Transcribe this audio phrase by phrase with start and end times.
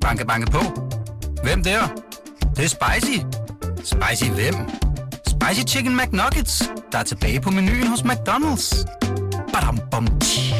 [0.00, 0.58] Banke, banke på.
[1.42, 1.80] Hvem der?
[2.40, 3.18] Det, det er spicy.
[3.76, 4.54] Spicy hvem?
[5.26, 8.84] Spicy Chicken McNuggets, der er tilbage på menuen hos McDonald's.
[9.52, 10.54] Badum, bom, tji.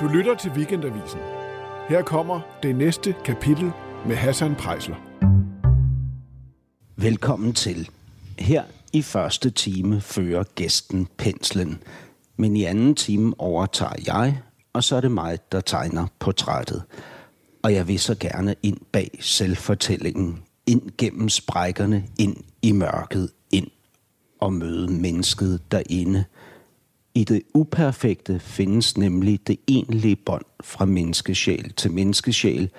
[0.00, 1.20] Du lytter til Weekendavisen.
[1.88, 3.72] Her kommer det næste kapitel
[4.06, 4.96] med Hassan Prejsler.
[6.96, 7.90] Velkommen til.
[8.38, 8.62] Her
[8.94, 11.82] i første time fører gæsten penslen,
[12.36, 14.42] men i anden time overtager jeg,
[14.72, 16.82] og så er det mig, der tegner portrættet.
[17.62, 23.66] Og jeg vil så gerne ind bag selvfortællingen, ind gennem sprækkerne, ind i mørket, ind
[24.40, 26.24] og møde mennesket derinde.
[27.14, 32.70] I det uperfekte findes nemlig det egentlige bånd fra menneskesjæl til menneskesjæl,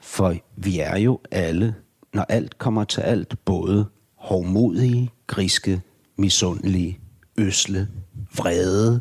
[0.00, 1.74] for vi er jo alle,
[2.14, 3.86] når alt kommer til alt, både
[4.28, 5.80] hovmodige, griske,
[6.16, 6.98] misundelige,
[7.36, 7.88] øsle,
[8.36, 9.00] vrede,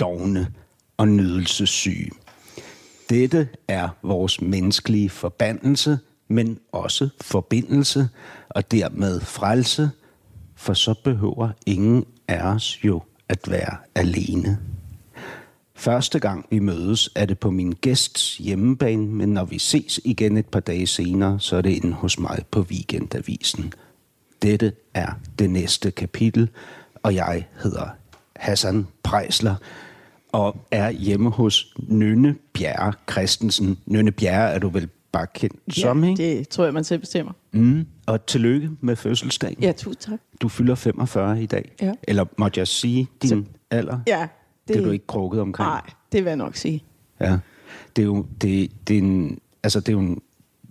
[0.00, 0.52] dogne
[0.96, 2.10] og nydelsessyge.
[3.10, 8.08] Dette er vores menneskelige forbandelse, men også forbindelse
[8.48, 9.90] og dermed frelse,
[10.56, 14.58] for så behøver ingen af os jo at være alene.
[15.74, 20.36] Første gang vi mødes, er det på min gæsts hjemmebane, men når vi ses igen
[20.36, 23.72] et par dage senere, så er det inde hos mig på Weekendavisen.
[24.44, 25.06] Dette er
[25.38, 26.48] det næste kapitel,
[27.02, 27.86] og jeg hedder
[28.36, 29.54] Hassan Prejsler
[30.32, 33.78] og er hjemme hos Nynne Bjerre Christensen.
[33.86, 36.22] Nynne Bjerre er du vel bare kendt Ja, som, ikke?
[36.22, 37.32] det tror jeg, man selv bestemmer.
[37.52, 37.86] Mm.
[38.06, 39.56] Og tillykke med fødselsdagen.
[39.62, 40.18] Ja, tusind tak.
[40.40, 41.72] Du fylder 45 i dag.
[41.82, 41.92] Ja.
[42.02, 43.98] Eller måtte jeg sige din Så- alder?
[44.06, 44.28] Ja, Det,
[44.74, 45.68] det er du ikke krukket omkring?
[45.68, 45.80] Nej,
[46.12, 46.84] det vil jeg nok sige.
[47.20, 47.38] Ja.
[47.96, 50.20] Det er jo, det, det er en, altså det er jo en,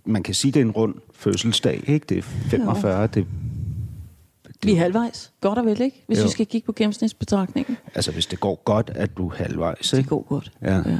[0.04, 2.06] man kan sige, det er en rund fødselsdag, ikke?
[2.08, 3.26] Det er 45, det,
[4.64, 5.32] Vi er halvvejs.
[5.40, 6.04] Godt og vel, ikke?
[6.06, 6.24] Hvis Jo.
[6.24, 7.76] vi skal kigge på gennemsnitsbetragtningen.
[7.94, 10.08] altså hvis det går godt, at du er halvvejs, Det ikke?
[10.10, 10.52] går godt.
[10.62, 10.76] Ja.
[10.76, 10.98] ja.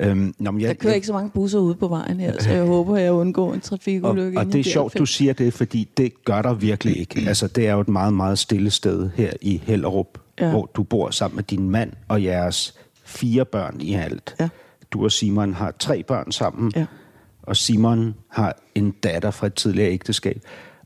[0.00, 2.50] Øhm, nå, men jeg, Der kører ikke så mange busser ude på vejen her, så
[2.50, 4.38] jeg håber, jeg undgår en og, trafikulykke.
[4.38, 7.20] og inden det er jeg sjovt, du siger det, fordi det gør der virkelig ikke.
[7.28, 10.18] Altså, det er jo et meget, meget stille sted her i Hellerup.
[10.40, 10.50] Ja.
[10.50, 12.74] hvor du bor sammen med din mand og jeres
[13.04, 14.34] fire børn i alt.
[14.40, 14.48] Ja.
[14.90, 16.86] Du og Simon har tre børn sammen, Ja.
[17.42, 20.40] og Simon har en datter fra et tidligere ægteskab.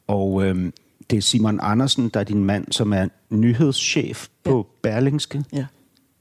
[0.07, 0.73] Og øhm,
[1.13, 5.45] det er Simon Andersen, der er din mand, som er nyhedschef på Berlingske.
[5.53, 5.67] Ja.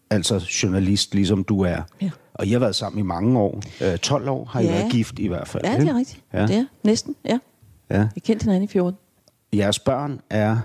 [0.09, 1.81] Altså journalist, ligesom du er.
[2.01, 2.09] Ja.
[2.33, 3.61] Og I har været sammen i mange år.
[3.81, 4.71] Øh, 12 år har I Ja.
[4.71, 5.63] været gift i hvert fald.
[5.65, 6.21] ja, det er rigtigt.
[6.33, 6.39] Ja.
[6.41, 6.47] Ja.
[6.47, 7.39] Det er næsten, ja.
[7.89, 8.07] Ja.
[8.15, 8.97] Vi kendte hinanden i 14.
[9.53, 10.57] Jeres børn er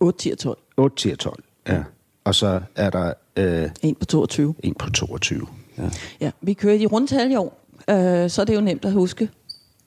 [0.00, 0.58] 8, 10 og 12.
[0.76, 1.44] 8 til 12.
[1.68, 1.82] Ja.
[2.24, 4.54] Og så er der øh, En på 22.
[4.62, 5.46] en på 22.
[5.78, 5.90] Ja.
[6.20, 7.60] Ja, vi kører i rundtal i år,
[7.90, 9.28] øh, så er det jo nemt at huske.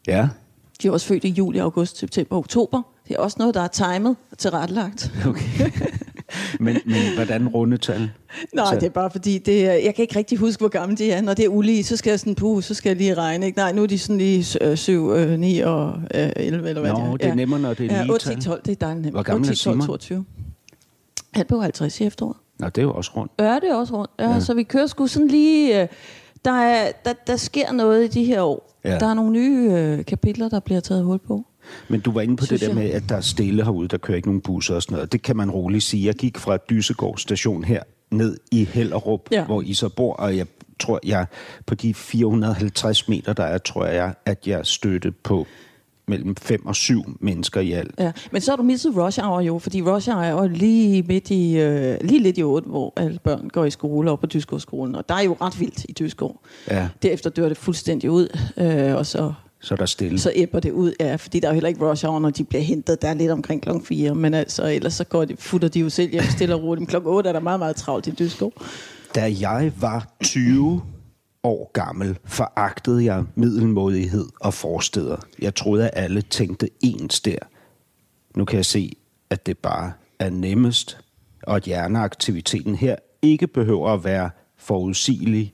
[0.07, 0.29] ja.
[0.81, 2.81] De er også født i juli, august, september og oktober.
[3.07, 5.11] Det er også noget, der er timet og tilrettelagt.
[5.27, 5.71] Okay.
[6.59, 8.11] men, men hvordan rundetal?
[8.53, 10.95] Nej, Så- det er bare fordi, det er, jeg kan ikke rigtig huske, hvor gamle
[10.95, 11.21] de er.
[11.21, 13.45] Når det er ulige, så skal jeg sådan, puh, så skal jeg lige regne.
[13.45, 13.57] Ikke?
[13.57, 17.21] Nej, nu er de sådan lige 7, 9 og øh, 11, eller hvad Nå, det
[17.21, 18.41] det er nemmere, når det er ja, lige 8, 10, tal.
[18.43, 19.13] 12, det er dejligt nemt.
[19.15, 19.87] Hvor gammel 8, er 10, 12, Simon?
[19.87, 20.25] 22.
[21.33, 22.37] Han blev 50 i efteråret.
[22.59, 23.31] Nå, det er jo også rundt.
[23.39, 24.11] Ja, det er også rundt.
[24.19, 24.39] Ja, ja.
[24.39, 25.87] Så vi kører sgu sådan lige...
[26.45, 28.79] Der, er, der, der sker noget i de her år.
[28.85, 28.99] Ja.
[28.99, 31.45] Der er nogle nye øh, kapitler, der bliver taget hul på.
[31.87, 32.83] Men du var inde på Synes det der jeg.
[32.83, 35.11] med, at der er stille herude, der kører ikke nogen busser og sådan noget.
[35.11, 36.05] Det kan man roligt sige.
[36.05, 39.37] Jeg gik fra Dysegård station her ned i Hellerup, ja.
[39.37, 39.45] Ja.
[39.45, 40.45] hvor I så bor, og jeg
[40.79, 41.25] tror, jeg
[41.65, 45.47] på de 450 meter, der er, tror jeg, at jeg støtte på
[46.09, 47.91] mellem 5 og 7 mennesker i alt.
[47.99, 48.11] Ja.
[48.31, 51.29] Men så har du misset rush hour jo, fordi rush hour er jo lige midt
[51.31, 54.95] i, øh, lige lidt i 8, hvor alle børn går i skole op på Dyskårdsskolen.
[54.95, 56.41] Og der er jo ret vildt i Dyskård.
[56.69, 60.19] Ja, Derefter dør det fuldstændig ud, øh, og så, så er der stille.
[60.19, 60.93] så æbber det ud.
[60.99, 63.01] Ja, fordi der er jo heller ikke rush hour, når de bliver hentet.
[63.01, 65.89] Der er lidt omkring klokken 4, men altså, ellers så går de, futter de jo
[65.89, 66.81] selv hjem stille og roligt.
[66.81, 68.53] Men klokken 8 er der meget, meget travlt i Dyskård.
[69.15, 70.81] Da jeg var 20
[71.43, 75.17] år gammel, foragtede jeg middelmådighed og forsteder.
[75.39, 77.37] Jeg troede, at alle tænkte ens der.
[78.35, 78.97] Nu kan jeg se,
[79.29, 80.99] at det bare er nemmest,
[81.43, 85.53] og at hjerneaktiviteten her ikke behøver at være forudsigelig,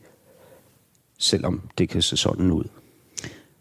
[1.20, 2.64] selvom det kan se sådan ud.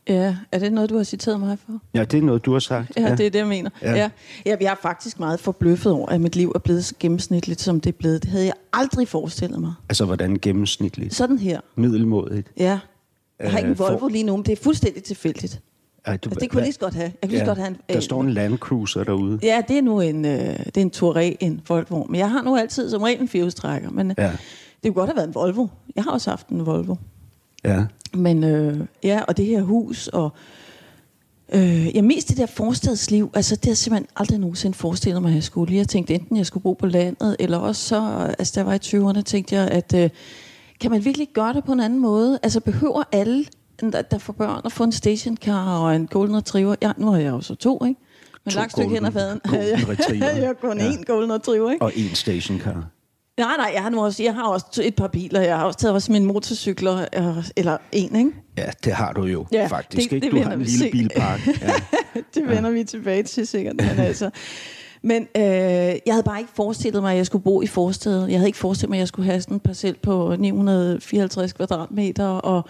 [0.08, 1.72] Ja, er det noget, du har citeret mig for?
[1.94, 2.92] Ja, det er noget, du har sagt.
[2.96, 3.10] Ja, ja.
[3.16, 3.70] det er det, jeg mener.
[3.82, 3.90] Ja.
[3.90, 3.96] Ja.
[3.96, 4.10] Ja.
[4.46, 7.80] Ja, jeg er faktisk meget forbløffet over, at mit liv er blevet så gennemsnitligt, som
[7.80, 8.22] det er blevet.
[8.22, 9.72] Det havde jeg aldrig forestillet mig.
[9.88, 11.14] Altså, hvordan gennemsnitligt?
[11.14, 11.60] Sådan her.
[11.76, 12.48] Middelmådigt?
[12.56, 12.78] Ja.
[13.40, 15.60] Jeg har ikke en Øh, for- Volvo lige nu, men det er fuldstændig tilfældigt.
[16.06, 17.04] Ej, du, Altså, det kunne jeg lige så godt have.
[17.04, 19.38] Jeg kunne lige så godt have en, der står en Land Cruiser derude.
[19.42, 22.04] Ja, det er nu en, øh, det er en Touareg, en Volvo.
[22.04, 23.90] Men jeg har nu altid som regel en firehjulstrækker.
[23.90, 24.24] Men ja.
[24.24, 24.30] Ja.
[24.30, 24.36] det
[24.82, 25.66] kunne godt have været en Volvo.
[25.96, 26.94] Jeg har også haft en Volvo.
[27.64, 27.84] Ja.
[28.14, 30.32] Men øh, ja, og det her hus, og
[31.54, 35.28] Øh, ja, mest det der forstadsliv, altså det har jeg simpelthen aldrig nogensinde forestillet mig,
[35.28, 35.76] at jeg skulle.
[35.76, 38.78] Jeg tænkte enten, jeg skulle bo på landet, eller også så, altså der var i
[39.16, 40.10] 20'erne, tænkte jeg, at øh,
[40.80, 42.38] kan man virkelig gøre det på en anden måde?
[42.42, 43.44] Altså behøver alle,
[43.80, 46.74] der, der får børn, at få en stationcar og en golden retriever?
[46.82, 48.00] Ja, nu har jeg jo så to, ikke?
[48.44, 49.40] Men To langt stykke hen ad faden.
[49.44, 50.26] golden retriever.
[50.30, 50.90] jeg har kun Ja.
[50.90, 51.84] én golden retriever, ikke?
[51.84, 52.86] Og en stationcar.
[53.38, 55.40] Nej, nej, jeg har, nu også, jeg har også et par biler.
[55.40, 58.30] Jeg har også taget også mine motorcykler, øh, eller en, ikke?
[58.58, 60.10] Ja, det har du jo Ja, faktisk.
[60.10, 60.26] det- ikke?
[60.26, 60.90] det Du har en lille se.
[60.90, 61.46] bilpark.
[61.62, 61.72] Ja.
[62.34, 63.76] det vender vi tilbage til sikkert.
[63.76, 64.30] Men, altså.
[65.02, 68.30] men øh, jeg havde bare ikke forestillet mig, at jeg skulle bo i forstedet.
[68.30, 72.26] Jeg havde ikke forestillet mig, at jeg skulle have sådan en parcel på 954 kvadratmeter
[72.26, 72.64] og,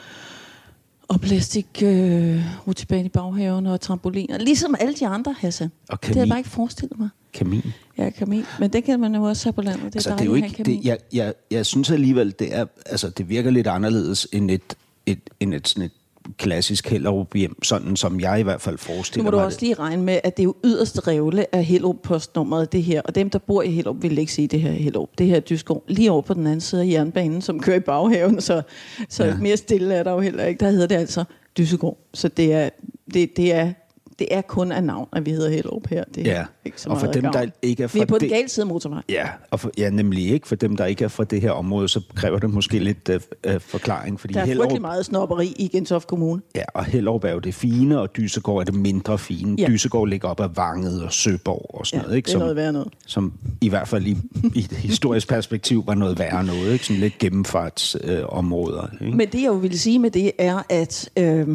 [1.08, 4.38] og plastik øh, rutsjebane i baghaven og trampoliner.
[4.38, 5.70] Ligesom alle de andre, Hassan.
[5.88, 6.28] Og Det havde jeg kamin.
[6.30, 7.08] bare ikke forestillet mig.
[7.34, 7.62] Kamin.
[7.98, 8.44] Ja, kamin.
[8.60, 9.84] Men det kan man jo også have på landet.
[9.84, 10.78] Det er, Altså, det er jo ikke, kamin.
[10.78, 14.76] det, jeg, jeg, jeg synes alligevel, det, er, altså, det virker lidt anderledes end et,
[15.06, 15.92] et, end et, sådan et
[16.38, 19.56] klassisk Hellerup hjem, sådan som jeg i hvert fald Nu forestiller må du mig også
[19.56, 19.62] det.
[19.62, 23.02] lige regne med, at det er jo yderste revle af Hellerup postnummeret, det her.
[23.04, 25.08] Og dem, der bor i Hellerup, vil ikke sige det her Hellerup.
[25.18, 25.84] Det her er Dyskov.
[25.88, 28.62] Lige over på den anden side af jernbanen, som kører i baghaven, så,
[29.08, 29.36] så ja.
[29.36, 30.64] mere stille er der jo heller ikke.
[30.64, 31.24] Der hedder det altså
[31.58, 31.98] Dyssegård.
[32.14, 32.68] Så det er,
[33.14, 33.72] det, det er,
[34.18, 36.04] det er kun af navn, at vi hedder Hellerup her.
[36.14, 38.14] Det er Ja, ikke så og for dem, der ikke er Vi er fra på
[38.14, 39.02] den det- gale side af motorvej.
[39.08, 40.48] Ja, og for, ja, nemlig ikke.
[40.48, 43.20] For dem, der ikke er fra det her område, så kræver det måske lidt øh,
[43.46, 44.20] øh, forklaring.
[44.20, 46.42] Fordi Der er Hellerup, frygtelig meget snopperi i Gentofte Kommune.
[46.54, 49.56] Ja, og Hellerup er jo det fine, og Dysegård er det mindre fine.
[49.58, 49.66] Ja.
[49.66, 52.26] Dysegård ligger op ad Vanget og Søborg og sådan Ja, noget, ikke?
[52.26, 52.88] det er noget værre noget.
[53.06, 54.16] som i hvert fald i,
[54.54, 56.86] i et historisk perspektiv var noget værre noget, ikke?
[56.86, 58.20] Sådan lidt gennemfartsområder.
[58.20, 59.16] Øh, områder, ikke?
[59.16, 61.48] Men det, jeg jo ville sige med det, er, at, øh,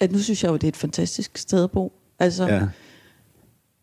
[0.00, 1.92] at nu synes jeg jo, det er et fantastisk sted at bo.
[2.18, 2.60] Altså, Ja.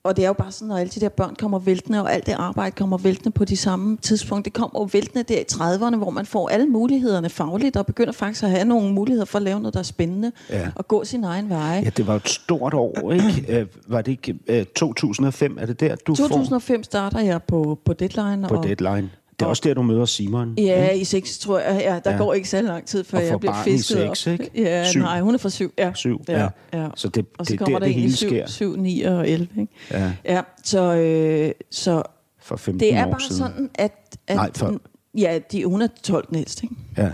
[0.04, 2.26] Og det er jo bare sådan, når alle de der børn kommer væltende, og alt
[2.26, 4.46] det arbejde kommer væltende på de samme tidspunkt.
[4.46, 8.12] Det kommer jo væltende der i 30'erne, hvor man får alle mulighederne fagligt, og begynder
[8.14, 10.68] faktisk at have nogle muligheder for at lave noget, der er spændende, Ja.
[10.76, 11.82] og gå sin egen vej.
[11.86, 13.46] ja, det var et stort år, ikke?
[13.60, 15.58] Øh, var det ikke øh, 2005?
[15.62, 18.42] Er det der, du 2005 starter jeg på, på Deadline.
[18.48, 19.10] får på og, deadline?
[19.40, 20.54] Det er og- også der, du møder Simon.
[20.58, 21.82] Ja, i 6, tror jeg.
[21.82, 22.18] Ja, der Ja.
[22.18, 24.34] går ikke så lang tid, før jeg bliver i fisket seks, op.
[24.34, 24.50] ikke?
[24.56, 25.00] Ja, Syv.
[25.00, 25.72] nej, hun er fra 7.
[25.78, 25.92] Ja.
[25.96, 26.48] Syv, ja.
[26.74, 26.88] ja.
[26.96, 28.48] Så det- og så det er kommer der, det i hele 7, sker.
[28.48, 29.48] 7, 9 og 11.
[29.62, 29.74] Ikke?
[29.92, 30.12] Ja.
[30.26, 32.04] ja så, øh, så
[32.42, 33.38] For 15 det er år bare siden.
[33.38, 34.18] sådan, at...
[34.28, 34.80] at Nej, for-
[35.18, 36.76] Ja, de, hun er 12 næst, ikke?
[36.98, 37.10] Ja.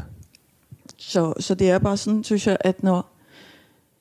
[0.98, 3.10] Så, så det er bare sådan, synes jeg, at når...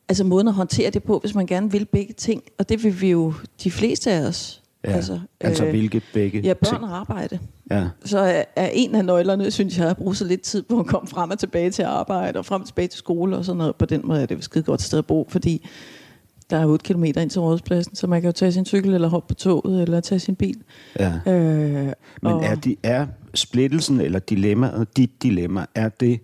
[0.09, 3.01] Altså måden at håndtere det på, hvis man gerne vil begge ting, og det vil
[3.01, 3.35] vi jo
[3.65, 4.62] de fleste af os.
[4.85, 4.91] Ja.
[4.93, 6.85] Altså, altså hvilke begge Ja, børn ting?
[6.85, 7.39] og arbejde.
[7.71, 7.89] Ja.
[8.05, 10.87] Så er, er en af nøglerne, synes jeg, at bruge så lidt tid på at
[10.87, 13.77] komme frem og tilbage til arbejde, og frem og tilbage til skole og sådan noget.
[13.77, 15.69] På den måde er det et skide godt sted at bo, fordi
[16.51, 19.09] der er 8 km ind til rådspladsen, så man kan jo tage sin cykel, eller
[19.09, 20.57] hoppe på toget, eller tage sin bil.
[20.99, 21.13] ja.
[21.27, 21.33] Øh,
[21.85, 26.21] Men og- er, de, er splittelsen eller dilemmaet, dit dilemma, er det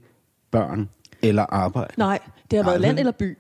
[0.51, 0.89] børn
[1.23, 1.95] eller arbejde?
[1.97, 2.19] Nej,
[2.51, 2.89] det har været Aldrig.
[2.89, 3.39] land eller by.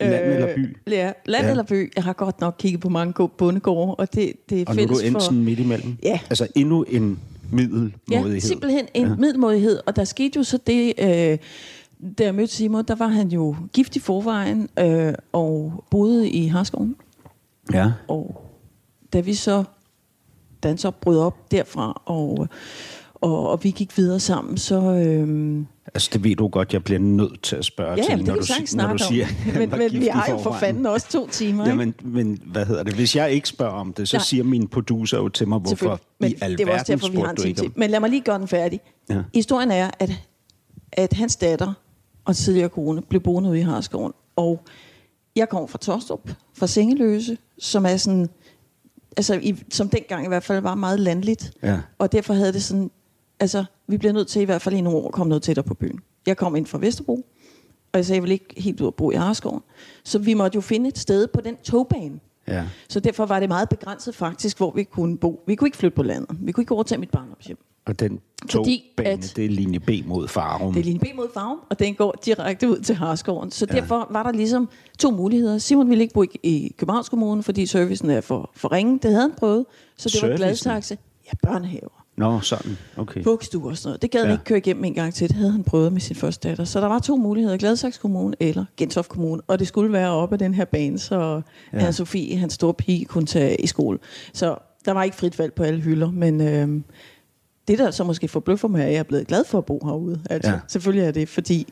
[0.00, 0.76] Land eller by?
[0.90, 1.50] Ja, land Ja.
[1.50, 1.92] eller by.
[1.96, 4.86] Jeg har godt nok kigget på mange bondegårde, og det, det er Og nu er
[4.86, 5.20] du fælles endt for...
[5.20, 5.96] sådan midt imellem?
[6.02, 6.20] Ja.
[6.30, 7.18] Altså endnu en
[7.52, 8.32] middelmådighed?
[8.32, 9.14] Ja, simpelthen en Ja.
[9.16, 9.80] middelmådighed.
[9.86, 11.38] Og der skete jo så det, øh,
[12.18, 16.46] da jeg mødte Simon, der var han jo gift i forvejen øh, og boede i
[16.46, 16.96] Harskoven.
[17.72, 17.92] Ja.
[18.08, 18.42] Og
[19.12, 19.64] da vi så,
[20.62, 22.48] da han så brød op derfra, og,
[23.20, 24.80] og, og vi gik videre sammen, så...
[24.80, 28.26] Øh, Altså det ved du godt, jeg bliver nødt til at spørge ja, til, jamen,
[28.26, 29.26] det når, kan du, når du siger,
[29.58, 31.70] Men, men vi har jo for fanden også to timer, ikke?
[31.70, 32.94] Jamen, men hvad hedder det?
[32.94, 34.24] Hvis jeg ikke spørger om det, så Nej.
[34.24, 36.00] siger min producer jo til mig, hvorfor.
[36.20, 37.72] Men i alverden det var også derfor, vi har en time til.
[37.76, 38.80] Men lad mig lige gøre den færdig.
[39.10, 39.22] Ja.
[39.34, 40.10] Historien er, at,
[40.92, 41.72] at hans datter
[42.24, 44.12] og tidligere kone blev boende ude i Harskoven.
[44.36, 44.62] Og
[45.36, 48.28] jeg kommer fra Tostrup, fra Sengeløse, som er sådan,
[49.16, 51.52] altså i, som dengang i hvert fald var meget landligt.
[51.62, 51.78] Ja.
[51.98, 52.90] Og derfor havde det sådan,
[53.40, 55.64] altså vi bliver nødt til i hvert fald i nogle år at komme noget tættere
[55.64, 56.00] på byen.
[56.26, 57.14] Jeg kom ind fra Vesterbro,
[57.92, 59.60] og jeg sagde, jeg vil ikke helt ud at bo i Harskoven.
[60.04, 62.64] Så vi måtte jo finde et sted på den togbane, Ja.
[62.88, 65.42] så derfor var det meget begrænset faktisk, hvor vi kunne bo.
[65.46, 66.36] Vi kunne ikke flytte på landet.
[66.40, 67.58] Vi kunne ikke overtage mit barndomshjem.
[67.86, 70.72] Og den Fordi togbane, at- det er linje B mod Farum.
[70.72, 73.50] Det er linje B mod Farum, og den går direkte ud til Harskoven.
[73.50, 73.74] Så Ja.
[73.74, 74.68] derfor var der ligesom
[74.98, 75.58] to muligheder.
[75.58, 78.92] Simon ville ikke bo i, i Københavns Kommune, fordi servicen er for, for ringe.
[78.92, 79.66] Det havde han prøvet.
[79.96, 80.36] Så det var Servicen?
[80.64, 80.98] gladtaxe.
[81.26, 81.97] Ja, børnehaver.
[82.18, 82.78] Nå, sådan.
[82.96, 83.22] Okay.
[83.24, 84.02] Vuggestuer og sådan noget.
[84.02, 84.32] Det gad han Ja.
[84.34, 85.28] ikke køre igennem en gang til.
[85.28, 86.64] Det havde han prøvet med sin første datter.
[86.64, 87.56] Så der var to muligheder.
[87.56, 89.42] Gladsaxe Kommune eller Gentofte Kommune.
[89.46, 91.78] Og det skulle være oppe af den her bane, så Ja.
[91.84, 91.92] ja.
[91.92, 93.98] Sofie, hans store pige, kunne tage i skole.
[94.34, 96.10] Så der var ikke frit valg på alle hylder.
[96.10, 96.80] Men øh,
[97.68, 99.80] det, der så måske forbløffer mig, er, at jeg er blevet glad for at bo
[99.84, 100.20] herude.
[100.30, 100.58] Altså, ja.
[100.68, 101.66] Selvfølgelig er det, fordi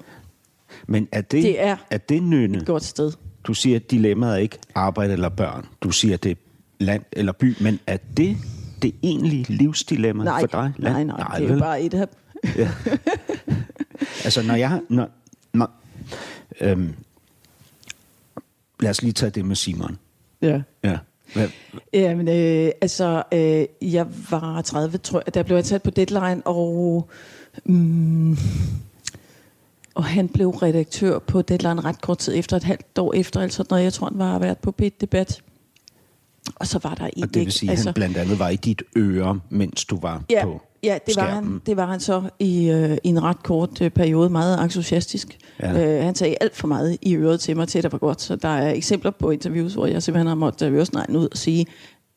[0.86, 2.58] Men er det, Det er er det nynne?
[2.58, 3.12] et godt sted.
[3.44, 5.66] Du siger, at dilemmaet er ikke arbejde eller børn.
[5.80, 6.34] Du siger, at det er
[6.80, 7.54] land eller by.
[7.60, 8.36] Men er det
[8.83, 10.73] det egentlige livsdilemma Nej, for dig?
[10.78, 11.61] nej, nej, nej, det er vel?
[11.61, 12.06] bare et af...
[14.25, 14.80] Altså, når jeg...
[14.88, 15.09] Når,
[15.52, 15.71] når,
[16.61, 16.95] øhm,
[18.80, 19.99] lad os lige tage det med Simon.
[20.42, 20.62] Ja.
[20.85, 20.99] Ja.
[21.35, 21.49] Hvad,
[21.92, 26.42] Jamen, øh, altså, øh, jeg var 30, tror jeg, der blev jeg taget på deadline,
[26.45, 27.09] og,
[27.64, 28.37] mm,
[29.95, 33.64] og han blev redaktør på deadline ret kort tid efter, et halvt år efter, altså
[33.71, 35.42] noget, jeg tror, han var været på p debat
[36.54, 38.82] Og så var der og det vil sige, at han blandt andet var i dit
[38.96, 42.70] øre, mens du var ja, på Ja, det var, han, det var han så i,
[42.70, 45.38] øh, i en ret kort øh, periode, meget entusiastisk.
[45.62, 45.96] Ja.
[45.98, 48.22] Øh, han sagde alt for meget i øret til mig til, at det var godt.
[48.22, 51.66] Så der er eksempler på interviews, hvor jeg simpelthen har måttet øresneglen ud og sige,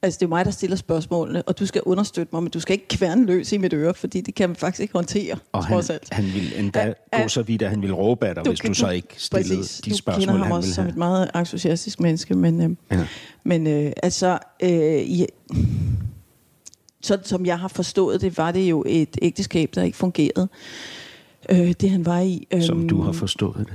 [0.01, 2.73] altså det er mig, der stiller spørgsmålene, og du skal understøtte mig, men du skal
[2.73, 5.77] ikke kværne løs i mit øre, fordi det kan man faktisk ikke håndtere, og han,
[5.77, 6.07] alt.
[6.11, 8.59] han vil endda ja, gå så vidt, at han vil råbe af dig, du hvis
[8.59, 11.99] du så ikke stillede præcis, de spørgsmål, han ville ham også som et meget entusiastisk
[11.99, 13.05] menneske, men, øh, ja.
[13.43, 14.39] men øh, altså...
[14.63, 15.25] Øh, ja,
[17.01, 20.49] sådan som jeg har forstået det, var det jo et ægteskab, der ikke fungerede.
[21.49, 22.47] Øh, det han var i.
[22.51, 23.73] Øh, som du har forstået det,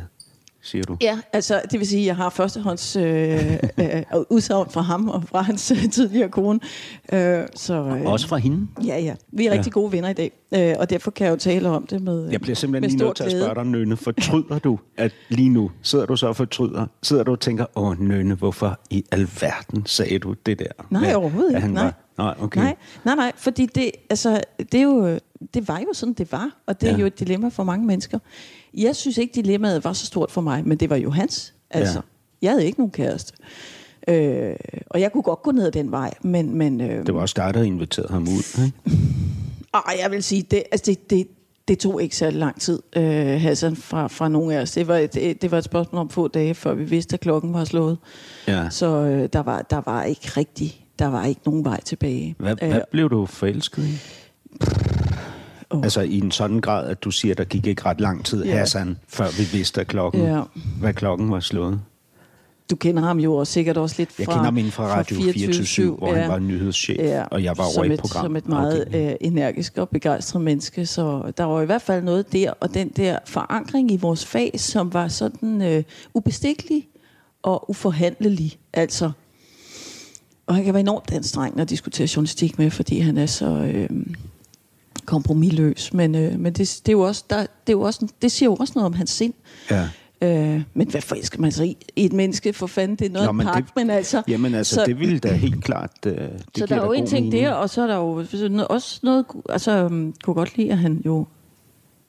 [0.64, 0.96] siger du?
[1.00, 5.22] Ja, altså det vil sige, at jeg har førstehånds øh, øh, udsagn fra ham og
[5.28, 6.60] fra hans øh, tidligere kone.
[7.12, 8.66] Øh, så, øh, Også fra hende?
[8.84, 9.14] Ja, ja.
[9.32, 9.80] Vi er rigtig ja.
[9.80, 12.40] gode venner i dag, øh, og derfor kan jeg jo tale om det med Jeg
[12.40, 13.96] bliver simpelthen lige nødt til at spørge dig, Nønne.
[13.96, 16.86] Fortryder du, at lige nu sidder du så og fortryder?
[17.02, 20.66] Sidder du og tænker, åh Nønne, hvorfor i alverden sagde du det der?
[20.90, 21.68] Nej, med, overhovedet ikke.
[21.68, 21.84] Nej.
[21.84, 22.60] Var, Nej, okay.
[22.60, 25.18] Nej, nej, nej, fordi det, altså, det, er jo,
[25.54, 26.92] det var jo sådan, det var, og det ja.
[26.92, 28.18] er jo et dilemma for mange mennesker.
[28.76, 31.54] Jeg synes ikke, dilemmaet var så stort for mig, men det var jo hans.
[31.70, 32.00] Altså, ja.
[32.42, 33.32] Jeg havde ikke nogen kæreste.
[34.08, 34.56] Øh,
[34.90, 36.56] og jeg kunne godt gå ned ad den vej, men...
[36.56, 38.78] men øh, det var også dig, der inviterede ham ud, ikke?
[39.74, 41.28] Ej, jeg vil sige, det, altså det, det,
[41.68, 44.72] det tog ikke så lang tid, øh, Hassan, fra, fra nogle af os.
[44.72, 47.54] Det var, et, det, var et spørgsmål om få dage, før vi vidste, at klokken
[47.54, 47.98] var slået.
[48.48, 48.70] Ja.
[48.70, 52.34] Så øh, der, var, der var ikke rigtig der var ikke nogen vej tilbage.
[52.38, 53.98] Hvad, hvad blev du forelsket i?
[55.74, 55.82] Oh.
[55.82, 58.58] Altså i en sådan grad, at du siger, der gik ikke ret lang tid, yeah.
[58.58, 60.44] Hassan, før vi vidste, at klokken, yeah.
[60.80, 61.80] hvad klokken var slået.
[62.70, 65.16] Du kender ham jo også sikkert også lidt fra Jeg kender ham inden fra Radio
[65.32, 66.20] 24 hvor ja.
[66.20, 67.24] han var nyhedschef, ja.
[67.24, 68.24] og jeg var over i et program.
[68.24, 69.10] Som et meget okay.
[69.10, 72.88] øh, energisk og begejstret menneske, så der var i hvert fald noget der, og den
[72.88, 75.82] der forankring i vores fag, som var sådan øh,
[76.14, 76.88] ubestikkelig
[77.42, 78.58] og uforhandlelig.
[78.72, 79.10] Altså,
[80.46, 83.88] og han kan være enormt anstrengende at diskutere journalistik med, fordi han er så øh,
[85.06, 85.92] kompromilløs.
[85.94, 88.50] Men, øh, men det, det, er jo også, der, det, er jo også, det siger
[88.50, 89.34] jo også noget om hans sind.
[89.70, 89.88] Ja.
[90.22, 91.76] Øh, men hvad forelsker man sig i?
[91.96, 94.22] I et menneske, for fanden, det er noget Nå, men pakke, men altså...
[94.28, 95.90] Jamen altså, så, det ville da helt klart...
[96.06, 98.24] Uh, det så der er jo en ting der, og så er der jo
[98.70, 99.26] også noget...
[99.48, 101.26] Altså, um, kunne godt lide, at han jo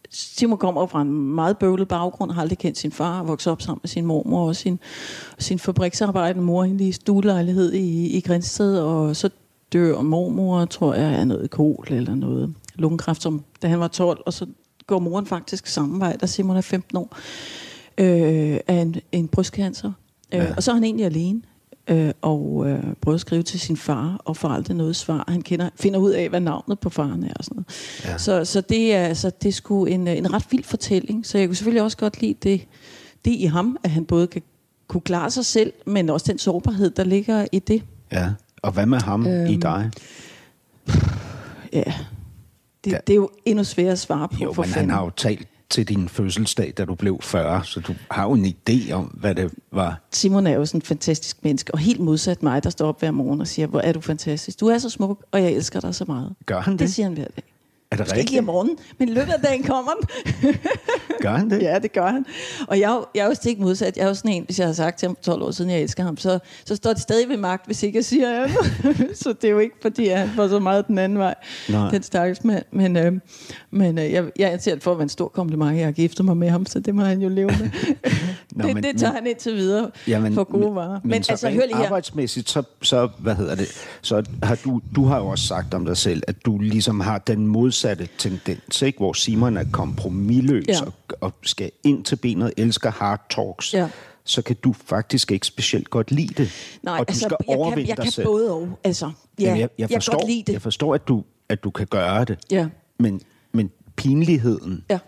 [0.09, 3.79] Simon kommer fra en meget bøvlet baggrund, har aldrig kendt sin far, vokset op sammen
[3.83, 4.79] med sin mormor og sin,
[5.39, 9.29] sin fabriksarbejdende mor i stuelejlighed i, i Grænsted, og så
[9.73, 14.21] dør mormor, tror jeg, er noget kol eller noget lungekræft, som, da han var 12,
[14.25, 14.45] og så
[14.87, 17.17] går moren faktisk samme vej, da Simon er 15 år,
[17.97, 19.91] øh, af en, en brystcancer.
[20.33, 20.45] Øh, ja.
[20.45, 21.41] Øh, og så er han egentlig alene
[21.87, 25.25] øh, og øh, prøver at skrive til sin far, og får aldrig noget svar.
[25.27, 27.33] Han kender, finder ud af, hvad navnet på faren er.
[27.35, 27.67] Og sådan noget.
[28.05, 28.17] Ja.
[28.17, 31.25] Så, så, det er, altså, det er sgu en, en ret vild fortælling.
[31.25, 32.67] Så jeg kunne selvfølgelig også godt lide det,
[33.25, 34.41] det i ham, at han både kan
[34.87, 37.83] kunne klare sig selv, men også den sårbarhed, der ligger i det.
[38.11, 38.29] Ja,
[38.61, 39.91] og hvad med ham øhm, i dig?
[41.73, 41.93] Ja,
[42.85, 42.97] det, ja.
[43.07, 44.35] det er jo endnu sværere at svare på.
[44.43, 44.89] Jo, for men fanden.
[44.89, 48.31] han har jo talt til din fødselsdag, da du blev 40, så du har jo
[48.31, 50.01] en idé om, hvad det var.
[50.11, 53.11] Simon er jo sådan en fantastisk menneske, og helt modsat mig, der står op hver
[53.11, 54.59] morgen og siger, hvor er du fantastisk.
[54.59, 56.35] Du er så smuk, og jeg elsker dig så meget.
[56.45, 56.79] Gør han det?
[56.79, 57.54] Det siger han hver dag.
[57.91, 58.29] Er det rigtigt?
[58.29, 60.55] Ikke i morgen, men løbet af dagen kommer den.
[61.23, 61.61] gør han det?
[61.61, 62.25] Ja, det gør han.
[62.67, 63.97] Og jeg, jeg er jo stik modsat.
[63.97, 65.81] Jeg er jo sådan en, hvis jeg har sagt til ham 12 år siden, jeg
[65.81, 68.57] elsker ham, så, så står det stadig ved magt, hvis ikke jeg siger andet.
[69.23, 71.35] så det er jo ikke, fordi han får så meget den anden vej.
[71.69, 71.89] Nej.
[71.89, 72.65] Den stakkels mand.
[72.71, 73.13] Men, øh,
[73.71, 75.77] men øh, jeg, jeg anser det for at være en stor kompliment.
[75.77, 77.69] Jeg har giftet mig med ham, så det må han jo leve med.
[78.55, 80.99] Nå, det, men, det tager men, han indtil videre jamen, for gode men, varer.
[81.03, 81.83] Men, men så altså, hør lige her.
[81.83, 83.67] arbejdsmæssigt, så, så, hvad hedder det,
[84.01, 87.17] så har du, du har jo også sagt om dig selv, at du ligesom har
[87.17, 88.97] den modsatte tendens ikke?
[88.97, 90.81] hvor Simon er kompromilløs ja.
[90.85, 93.73] og, og skal ind til benet, elsker hard talks.
[93.73, 93.89] Ja
[94.27, 96.51] så kan du faktisk ikke specielt godt lide det.
[96.83, 98.27] Nej, og du altså, skal jeg overvinde kan, jeg dig kan selv.
[98.27, 98.79] både og.
[98.83, 99.05] Altså,
[99.39, 100.53] ja, Jamen, jeg, jeg, forstår, jeg, kan lide det.
[100.53, 102.39] jeg forstår, at du, at du kan gøre det.
[102.51, 102.67] Ja.
[102.99, 103.21] Men,
[103.51, 104.99] men pinligheden ja.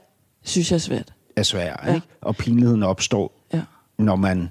[0.43, 1.13] synes jeg er svært.
[1.35, 1.93] Er svær, ja.
[1.93, 2.07] ikke?
[2.21, 3.36] Og pinligheden opstår.
[3.97, 4.49] Når man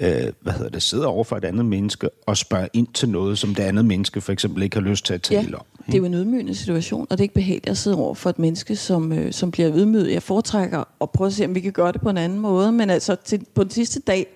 [0.00, 3.38] øh, hvad hedder det, sidder over for et andet menneske og spørger ind til noget,
[3.38, 5.64] som det andet menneske for eksempel ikke har lyst til at tale ja, om.
[5.78, 5.86] Ikke?
[5.86, 8.30] det er jo en ydmygende situation, og det er ikke behageligt at sidde over for
[8.30, 10.12] et menneske, som, øh, som bliver ydmyget.
[10.12, 12.72] Jeg foretrækker at prøve at se, om vi kan gøre det på en anden måde,
[12.72, 14.26] men altså til, på den sidste dag,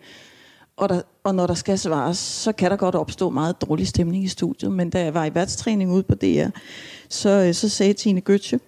[0.77, 4.25] og, der, og når der skal svares, så kan der godt opstå meget dårlig stemning
[4.25, 4.73] i studiet.
[4.73, 6.49] Men da jeg var i værtstræning ude på DR,
[7.09, 8.59] så, øh, så sagde Tine Götze,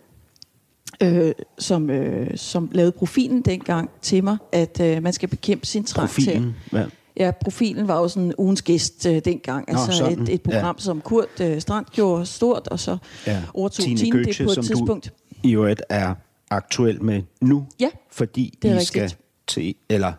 [1.02, 5.84] øh, som, øh, som lavede profilen dengang til mig, at øh, man skal bekæmpe sin
[5.84, 6.42] trang Profilen?
[6.70, 6.78] til...
[6.78, 6.84] Ja.
[7.16, 9.64] Ja, profilen var jo sådan ugens gæst øh, dengang.
[9.72, 10.22] Nå, altså sådan.
[10.22, 10.82] et, et program, Ja.
[10.82, 13.42] som Kurt øh, Strand gjorde stort, og så ja.
[13.54, 15.04] overtog Tine, Tine det på et som tidspunkt.
[15.30, 16.14] du i øvrigt er
[16.50, 18.86] aktuel med nu, Ja, fordi det er I rigtigt.
[19.10, 19.12] skal
[19.46, 20.12] til, eller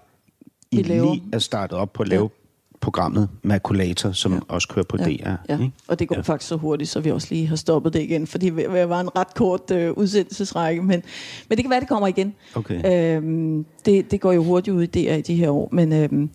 [0.71, 2.29] I lige er startet op på at lave
[2.81, 4.39] programmet Makulator, som ja.
[4.47, 5.01] også kører på DR.
[5.01, 5.71] Ja, ikke?
[5.87, 6.19] og det går Ja.
[6.19, 6.23] ja.
[6.23, 9.15] faktisk så hurtigt, så vi også lige har stoppet det igen, fordi det var en
[9.15, 11.03] ret kort øh, udsendelsesrække, men,
[11.49, 12.33] men det kan være, det kommer igen.
[12.55, 13.15] Okay.
[13.17, 16.29] Øhm, det, det går jo hurtigt ud i DR i de her år, men, øhm,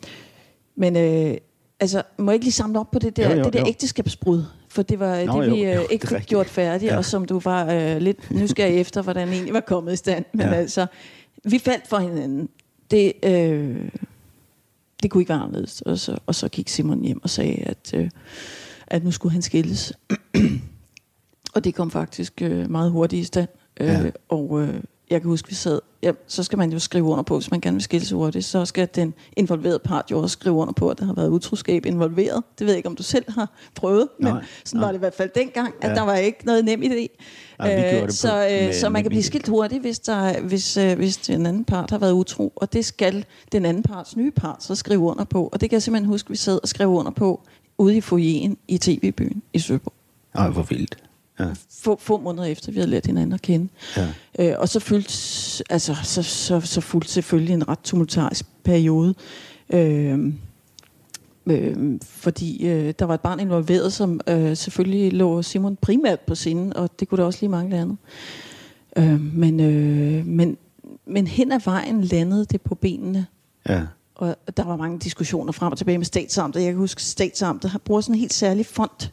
[0.77, 1.37] men øh,
[1.81, 3.67] altså, må jeg ikke lige samle op på det der, Jo, jo, det der jo.
[3.69, 4.45] ægteskabsbrud?
[4.69, 6.29] For det var Nå, det, vi jo, øh, jo, det ikke er fik rigtigt.
[6.29, 6.93] gjort færdigt, Ja.
[6.93, 6.99] ja.
[6.99, 10.25] og som du var øh, lidt nysgerrig efter, hvordan egentlig var kommet i stand.
[10.33, 10.49] Men Ja.
[10.49, 10.55] ja.
[10.55, 10.87] altså,
[11.45, 12.49] vi faldt for hinanden.
[12.91, 13.77] Det, øh,
[15.07, 15.81] det kunne ikke være anderledes.
[15.83, 18.11] Og så, og så gik Simon hjem og sagde, at, øh,
[18.87, 19.93] at nu skulle han skilles.
[21.55, 23.49] og det kom faktisk øh, meget hurtigt i stand.
[23.81, 24.11] Øh, Ja.
[24.29, 24.75] Og øh,
[25.11, 25.81] jeg kan huske, vi sad...
[26.03, 28.65] Ja, så skal man jo skrive under på, hvis man gerne vil skilles hurtigt, så
[28.65, 32.43] skal den involverede part jo også skrive under på, at der har været utroskab involveret.
[32.59, 34.87] Det ved jeg ikke, om du selv har prøvet, men Nej, sådan nej.
[34.87, 35.95] var det i hvert fald dengang, at Ja.
[35.95, 36.87] der var ikke noget nem idé.
[36.87, 37.09] Nej,
[37.65, 40.97] det på- så, med øh, så man kan blive skilt hurtigt, hvis, der, hvis, øh,
[40.97, 44.65] hvis den anden part har været utro, og det skal den anden parts nye part
[44.65, 45.49] så skrive under på.
[45.53, 47.41] Og det kan jeg simpelthen huske, vi sad og skrev under på
[47.79, 49.93] ude i foyeren i TV-byen i Søborg.
[50.35, 50.97] Ej, hvor vildt.
[51.41, 51.47] Ja.
[51.83, 53.69] Få, få måneder efter, vi havde lært hinanden at kende.
[53.97, 54.09] Ja.
[54.39, 55.13] Øh, og så fulgte,
[55.71, 59.15] altså, så, så, så fulgte selvfølgelig en ret tumultarisk periode.
[59.71, 60.33] Øh,
[61.47, 66.35] øh, fordi øh, der var et barn involveret, som øh, selvfølgelig lå Simon primært på
[66.35, 67.97] sinden, og det kunne da også lige mangle andet.
[68.97, 70.57] Øh, men, øh, men,
[71.07, 73.27] men hen ad vejen landede det på benene,
[73.69, 73.83] ja.
[74.15, 76.61] og der var mange diskussioner frem og tilbage med statsamtet.
[76.61, 79.13] Jeg kan huske, at statsamtet har- bruger sådan en helt særlig font.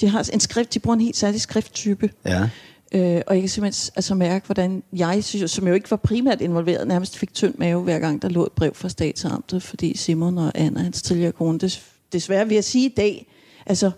[0.00, 2.10] De har en skrift, de bruger en helt særlig skrifttype.
[2.24, 2.48] Ja.
[2.94, 6.88] Øh, og jeg kan simpelthen altså mærke, hvordan jeg, som jo ikke var primært involveret,
[6.88, 10.52] nærmest fik tynd mave, hver gang der lå et brev fra statsamtet, fordi Simon og
[10.54, 13.26] Anna, hans tidligere kone, des, desværre vil jeg sige i dag,
[13.66, 13.90] altså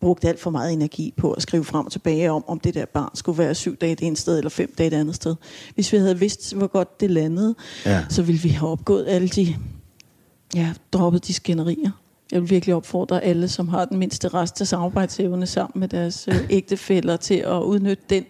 [0.00, 2.84] brugte alt for meget energi på at skrive frem og tilbage om, om det der
[2.84, 5.34] barn skulle være syv dage det ene sted, eller fem dage det andet sted.
[5.74, 7.54] Hvis vi havde vidst, hvor godt det landede,
[7.86, 8.04] Ja.
[8.08, 9.56] så ville vi have opgået alle de,
[10.54, 11.90] ja, droppet de skænderier.
[12.32, 16.28] Jeg vil virkelig opfordre alle, som har den mindste rest af samarbejdsevne sammen med deres
[16.28, 18.24] øh, ægtefæller til at udnytte den,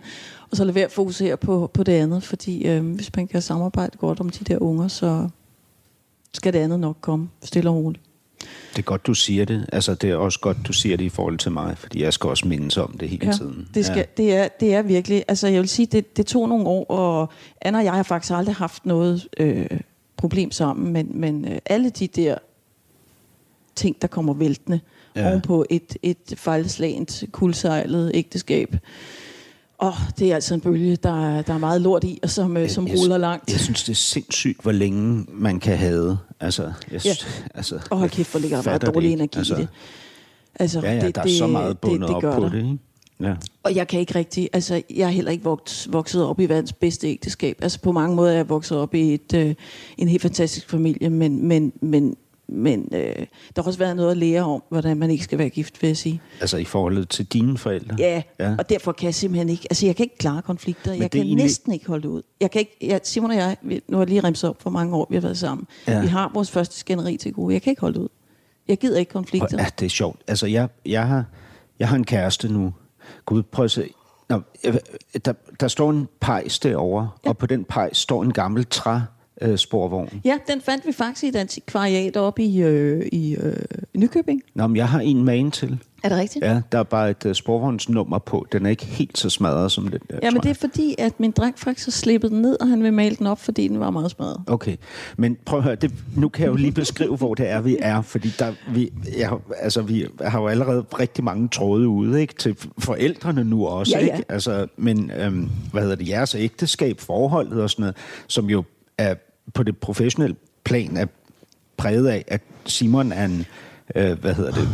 [0.51, 3.43] og så lade være at fokusere på, på det andet, fordi øh, hvis man kan
[3.43, 5.29] samarbejde godt om de der unger, så
[6.35, 8.03] skal det andet nok komme stille og roligt.
[8.71, 9.67] Det er godt, du siger det.
[9.73, 12.31] Altså, det er også godt, du siger det i forhold til mig, fordi jeg skal
[12.31, 13.69] også mindes om det hele tiden.
[13.75, 14.03] Det, skal, ja.
[14.17, 17.29] det, er, det er virkelig, altså jeg vil sige, det, det tog nogle år, og
[17.61, 19.67] Anna og jeg har faktisk aldrig haft noget øh,
[20.17, 22.39] problem sammen, men, men øh, alle de der
[23.77, 24.81] ting, der kommer væltende
[25.17, 25.29] Ja.
[25.31, 28.77] ovenpå et, et fejlslagent, kuldsejlet ægteskab,
[29.79, 32.57] og det er altså en bølge, der, er- der er meget lort i, og som,
[32.57, 33.53] øh, som Jeg- ruller langt.
[33.53, 36.19] Jeg synes, det er sindssygt, hvor længe man kan have.
[36.41, 37.15] Altså, jeg, Ja.
[37.55, 39.69] altså, Og hold kæft, hvor ligger der fatter dårlig det energi altså, i det.
[40.61, 42.41] Altså, Ja, ja, det, der er det, så meget bundet det, det op gør på
[42.45, 42.51] der.
[42.51, 42.79] det, ikke?
[43.21, 43.35] Ja.
[43.63, 46.73] Og jeg kan ikke rigtig, altså jeg er heller ikke vokset, vokset op i verdens
[46.73, 47.59] bedste ægteskab.
[47.63, 49.55] Altså på mange måder er jeg vokset op i et, øh,
[49.99, 52.17] en helt fantastisk familie, men, men, men,
[52.49, 53.01] men øh,
[53.57, 55.89] der har også været noget at lære om, hvordan man ikke skal være gift, vil
[55.89, 56.21] jeg sige.
[56.41, 57.97] Altså i forhold til dine forældre?
[57.99, 58.55] Ja, Ja.
[58.59, 60.91] og derfor kan jeg simpelthen ikke, altså jeg kan ikke klare konflikter.
[60.93, 62.23] Men jeg kan egentlig- næsten ikke holde det ud.
[62.41, 64.71] Jeg kan ikke, jeg, Simon og jeg, vi, nu har jeg lige remset op for
[64.71, 65.67] mange år, vi har været sammen.
[65.87, 66.01] Ja.
[66.01, 67.55] Vi har vores første skænderi til gode.
[67.55, 68.09] Jeg kan ikke holde det ud.
[68.69, 69.59] Jeg gider ikke konflikter.
[69.59, 70.21] Ja, det er sjovt.
[70.29, 71.25] Altså, jeg, jeg, har,
[71.79, 72.75] jeg har en kæreste nu.
[73.25, 73.91] Gud, prøv at se.
[74.29, 74.41] Nå,
[75.25, 77.29] der, der står en pejs derovre, ja.
[77.29, 78.99] og på den pejs står en gammel træ
[79.43, 80.21] øh, sporvogn.
[80.25, 83.53] Ja, den fandt vi faktisk i et antikvariat oppe i, øh, i øh,
[83.95, 84.43] Nykøbing.
[84.55, 85.79] Nå, men jeg har en man til.
[86.05, 86.45] Er det rigtigt?
[86.45, 88.47] Ja, der er bare et uh, sporvognsnummer på.
[88.53, 91.21] Den er ikke helt så smadret som den der, Ja, men det er fordi, at
[91.21, 93.81] min dreng faktisk har slippet den ned, og han vil male den op, fordi den
[93.81, 94.41] var meget smadret.
[94.47, 94.77] Okay,
[95.17, 97.77] men prøv at høre, det, nu kan jeg jo lige beskrive, hvor det er, vi
[97.81, 102.35] er, fordi der, vi, jeg, altså, vi har jo allerede rigtig mange tråde ude, ikke?
[102.35, 104.13] Til forældrene nu også, Ja, ja.
[104.13, 104.25] ikke?
[104.29, 107.97] Altså, men, øhm, hvad hedder det, jeres ægteskab, forholdet og sådan noget,
[108.27, 108.65] som jo
[108.99, 109.15] er
[109.55, 111.07] på det professionelle plan er
[111.77, 113.47] præget af, at Simon er en,
[113.95, 114.69] øh, hvad hedder det,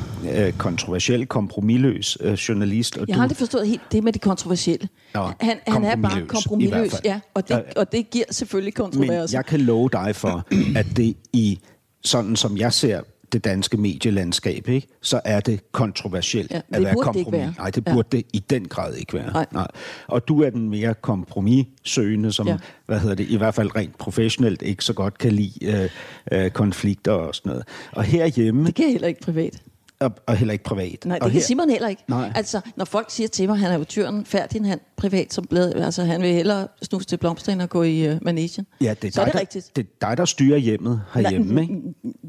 [0.46, 2.98] øh, kontroversiel, kompromilløs øh, journalist.
[2.98, 4.88] Og Jeg har aldrig forstået helt det med det kontroversielle.
[5.14, 9.38] Nå, han, han er bare kompromilløs, ja, og det, og det giver selvfølgelig Men kontroverser.
[9.38, 11.58] jeg kan love dig for, at det i
[12.04, 13.00] sådan som jeg ser
[13.32, 17.32] det danske medielandskab, ikke, så er det kontroversielt Ja, at det være det ikke kompromis.
[17.32, 17.54] være.
[17.58, 17.92] Nej, det Ja.
[17.94, 19.32] burde det i den grad ikke være.
[19.32, 19.46] Nej.
[19.52, 19.66] Nej.
[20.06, 22.52] Og du er den mere kompromissøgende, som, Ja.
[22.52, 22.58] ja.
[22.86, 25.88] hvad hedder det, i hvert fald rent professionelt ikke så godt kan lide øh,
[26.32, 27.64] øh, konflikter og sådan noget.
[27.92, 29.62] Og herhjemme, Det kan jeg heller ikke privat.
[30.00, 31.04] og, og heller ikke privat.
[31.04, 32.02] Nej, det og kan Simon heller ikke.
[32.08, 32.32] Nej.
[32.34, 35.44] Altså, når folk siger til mig, at han er jo tyren færdig, han privat som
[35.46, 38.66] blad, altså han vil hellere snuse til blomster, end at gå i uh, managen.
[38.80, 39.76] Ja, det er, så er dig, det rigtigt.
[39.76, 41.74] Der, det er dig, der styrer hjemmet herhjemme, ikke?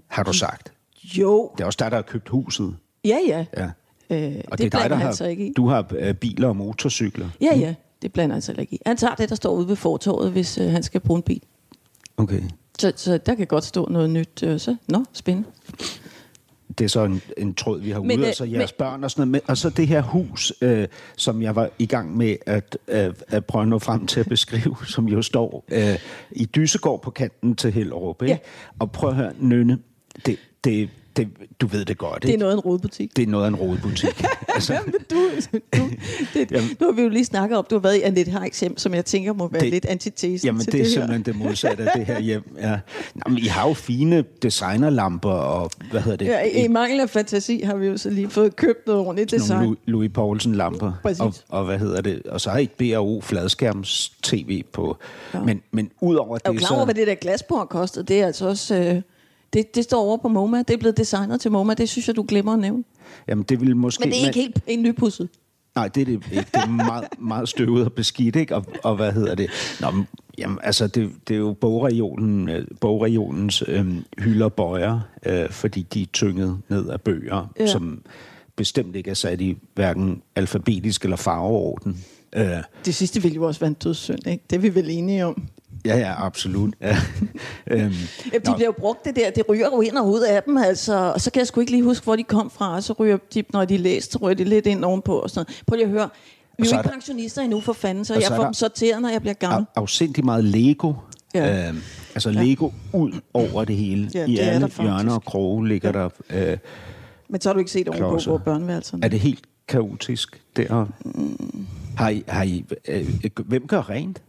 [0.08, 0.74] har du sagt.
[1.04, 2.76] Jo, Det er også dig, der har købt huset.
[3.06, 3.46] ja, ja.
[3.58, 3.70] Ja.
[4.10, 5.54] Øh, Og det, det, er dig, der han har, så ikke i.
[5.58, 7.30] du har øh, biler og motorcykler.
[7.42, 8.80] Ja, ja, det blander han så ikke i.
[8.86, 11.42] Han tager det, der står ude ved fortorvet, hvis øh, han skal bruge en bil.
[12.18, 12.42] Okay.
[12.80, 14.44] Så, så der kan godt stå noget nyt.
[14.44, 15.50] Øh, så, nå, spændende.
[16.78, 18.76] Det er så en, en tråd, vi har Men, ude, øh, og så jeres men-
[18.78, 19.32] børn og sådan noget.
[19.32, 19.40] med.
[19.48, 20.88] Og så det her hus, øh,
[21.18, 24.30] som jeg var i gang med at, øh, at prøve at nå frem til at
[24.30, 26.00] beskrive, som jo står øh,
[26.32, 28.22] i Dysegård på kanten til Hellerup.
[28.22, 28.32] Ikke?
[28.34, 28.38] Ja.
[28.80, 29.78] Og prøv at høre, Nynne,
[30.26, 31.28] det, det, det,
[31.62, 32.40] du ved det godt, Det er ikke?
[32.40, 33.16] noget af en rodebutik.
[33.18, 34.24] Det er noget af en rodebutik.
[34.56, 35.16] altså, Jamen, du,
[35.78, 35.90] du,
[36.34, 38.78] det, nu har vi jo lige snakket om, du har været i Annette Heiks hjem,
[38.78, 41.36] som jeg tænker må være Det- lidt antitesen Jamen, til det er det simpelthen det
[41.36, 42.44] modsatte af det her hjem.
[42.62, 42.80] Ja.
[43.16, 46.26] Nå, men I har jo fine designerlamper og, hvad hedder det?
[46.26, 49.32] Ja, i, I mangel af fantasi har vi jo så lige fået købt noget ordentligt
[49.32, 49.64] nogle design.
[49.64, 51.20] Louis, Louis Poulsen lamper Præcis.
[51.22, 54.98] og, og hvad hedder det og så har I et BRO fladskærms TV på
[55.34, 55.40] ja.
[55.44, 58.06] men men udover Er du det klar over, så hvad det der glasbord kostede?
[58.06, 58.76] Det er altså også...
[58.76, 59.02] Øh,
[59.54, 60.58] det, det står over på MoMA.
[60.58, 61.74] Det er blevet designet til MoMA.
[61.74, 62.84] Det synes jeg, du glemmer at nævne.
[63.28, 65.30] jamen det vil måske Men det er ikke helt en nypudset.
[65.76, 68.96] nej det er det ikke det er meget meget støvet og beskidt ikke og, og
[68.96, 69.50] hvad hedder det
[69.82, 72.50] Nå, men, jamen altså det, det er jo bogregionen
[72.82, 73.88] bogregionens øh,
[74.20, 77.68] hylder bøjer øh, fordi de er tynget ned af bøger ja.
[77.68, 78.02] som
[78.56, 82.06] bestemt ikke er sat i hverken alfabetisk eller farveorden
[82.36, 82.46] øh,
[82.86, 84.44] Det sidste ville jo også være en dødssynd, ikke?
[84.50, 85.44] Det er vi vel enige om.
[85.86, 86.90] ja ja absolut ja.
[87.72, 87.92] øhm, Jamen,
[88.34, 88.56] de nå.
[88.56, 90.96] bliver jo brugt det der, det ryger jo ind og ud af dem, altså.
[90.96, 93.18] Og så kan jeg sgu ikke lige huske, hvor de kom fra, og så ryger
[93.34, 95.64] de, når de læste, så ryger de lidt ind ovenpå og sådan noget.
[95.68, 96.10] Prøv lige at høre.
[96.58, 99.10] Vi er jo ikke pensionister endnu for fanden, så jeg så får dem sorteret, når
[99.10, 99.66] jeg bliver gammel.
[99.76, 100.94] af, afsindig meget Lego.
[101.36, 101.46] Ja.
[101.46, 101.70] Ja.
[101.70, 101.76] Øh,
[102.16, 104.10] altså Lego ud over det hele.
[104.14, 106.00] Ja, Ja, I det er der alle hjørner og kroge ligger ja.
[106.00, 106.52] der.
[106.52, 106.58] Øh,
[107.30, 109.06] Men så har du ikke set ovenpå på børneværelserne.
[109.06, 110.86] er det helt kaotisk der?
[111.06, 111.66] Mm.
[111.98, 113.08] Har I, har I, øh,
[113.46, 114.22] hvem gør rent?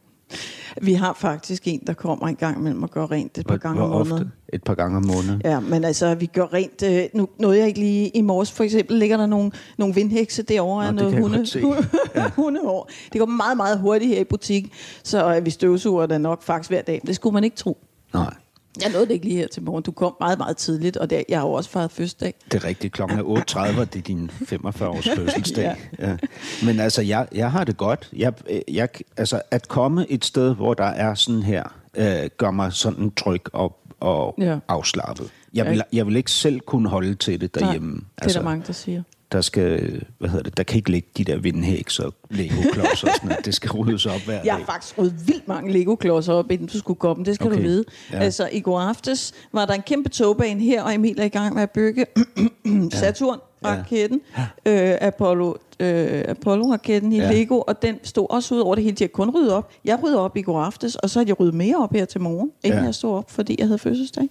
[0.82, 3.78] Vi har faktisk en, der kommer en gang imellem og gør rent et par gange
[3.78, 4.10] Hvor om ofte?
[4.12, 4.32] måneden.
[4.52, 5.42] Et par gange om måneden.
[5.44, 6.82] Ja, men altså, vi gør rent.
[6.82, 10.42] Øh, nu nåede jeg ikke lige i morges, for eksempel, ligger der nogle, nogle vindhekse
[10.42, 12.20] derovre af Nå, det noget kan jeg hunde, godt se.
[12.20, 12.30] ja.
[12.42, 12.90] hundehår.
[13.12, 14.70] Det går meget, meget hurtigt her i butikken,
[15.02, 17.00] så øh, vi støvsuger da nok faktisk hver dag.
[17.06, 17.78] Det skulle man ikke tro.
[18.14, 18.34] Nej,
[18.82, 19.82] Jeg nåede det ikke lige her til morgen.
[19.82, 22.34] Du kom meget, meget tidligt, og det, jeg har jo også fejret fødselsdag.
[22.52, 22.92] det er rigtigt.
[22.94, 25.76] Klokken er 8.30, og det er din 45-års fødselsdag.
[25.98, 26.10] ja.
[26.10, 26.16] Ja.
[26.64, 28.10] Men altså, jeg, jeg har det godt.
[28.16, 28.32] Jeg,
[28.68, 31.62] jeg, altså, at komme et sted, hvor der er sådan her,
[31.94, 34.58] øh, gør mig sådan tryg og, og Ja.
[34.68, 35.30] afslappet.
[35.54, 37.90] Jeg vil, jeg vil ikke selv kunne holde til det derhjemme.
[37.92, 39.02] Nej, det er der mange, der siger.
[39.34, 43.14] Der skal, hvad hedder det, der kan ikke ligge de der vindhæks og Lego-klodser og
[43.14, 43.44] sådan noget.
[43.44, 44.52] Det skal ryddes op hver Jeg dag.
[44.52, 47.24] har faktisk ryddet vildt mange Lego-klodser op, inden du skulle komme.
[47.24, 47.56] Det skal okay.
[47.56, 47.84] du vide.
[48.12, 48.18] Ja.
[48.18, 51.54] Altså, i går aftes var der en kæmpe togbane her, og Emil er i gang
[51.54, 52.06] med at bygge
[53.00, 54.20] Saturn-raketten,
[54.66, 54.92] ja.
[54.92, 57.32] øh, Apollo, øh, Apollo-raketten i ja.
[57.32, 58.96] Lego, og den stod også ud over det hele.
[58.96, 59.70] De har kun ryddet op.
[59.84, 62.20] Jeg ryddede op i går aftes, og så har de ryddet mere op her til
[62.20, 62.84] morgen, inden ja.
[62.84, 64.28] Jeg stod op, fordi jeg havde fødselsdag.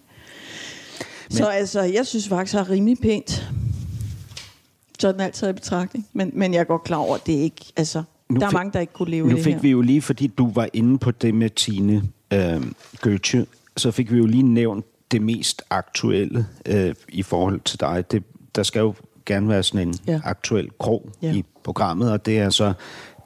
[1.30, 3.50] Men, så altså, jeg synes faktisk, det er rimelig pænt.
[5.04, 6.08] Sådan altid i betragtning.
[6.14, 7.66] Men, men jeg er godt klar over, at det ikke...
[7.76, 9.62] Altså, Nu der er fik- mange, der ikke kunne leve i Nu det fik her.
[9.62, 12.02] vi jo lige, fordi du var inde på det med Tine
[12.34, 12.62] øh,
[13.02, 13.46] Goethe,
[13.78, 18.12] så fik vi jo lige nævnt det mest aktuelle øh, i forhold til dig.
[18.12, 18.24] Det,
[18.56, 18.94] der skal jo
[19.26, 20.22] gerne være sådan en Ja.
[20.24, 21.34] aktuel krog Ja.
[21.34, 22.74] i programmet, og det er så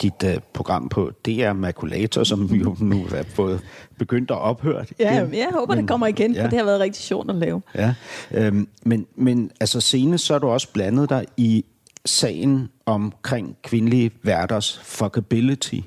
[0.02, 3.60] dit øh, program på DR Maculator, som vi jo nu er fået
[4.00, 4.86] begyndt at ophøre.
[5.00, 5.34] Ja, igen.
[5.34, 6.44] jeg håber, men, det kommer igen, ja.
[6.44, 7.62] for det har været rigtig sjovt at lave.
[7.76, 7.94] Ja,
[8.32, 11.66] øhm, men, men altså senest så er du også blandet dig i
[12.06, 15.80] sagen omkring kvindelige værters fuckability.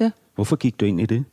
[0.00, 1.24] Ja, Hvorfor gik du ind i det?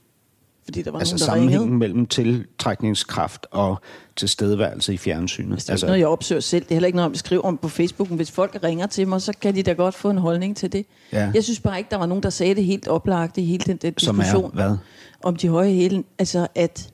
[0.66, 1.78] Fordi der var Altså nogen, der sammenhængen ringede.
[1.80, 3.82] mellem tiltrækningskraft og
[4.16, 5.52] tilstedeværelse i fjernsynet.
[5.54, 6.64] Altså, det er ikke noget, jeg opsøger selv.
[6.64, 8.10] Det er heller ikke noget, jeg skriver om på Facebook.
[8.10, 10.72] Men hvis folk ringer til mig, så kan de da godt få en holdning til
[10.72, 10.86] det.
[11.12, 11.32] Ja.
[11.34, 13.78] Jeg synes bare ikke, der var nogen, der sagde det helt oplagt i hele den
[13.78, 14.52] der Som er diskussion.
[14.54, 14.78] hvad?
[15.24, 16.04] Om de høje hæle.
[16.20, 16.90] Altså, at...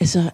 [0.00, 0.30] Altså...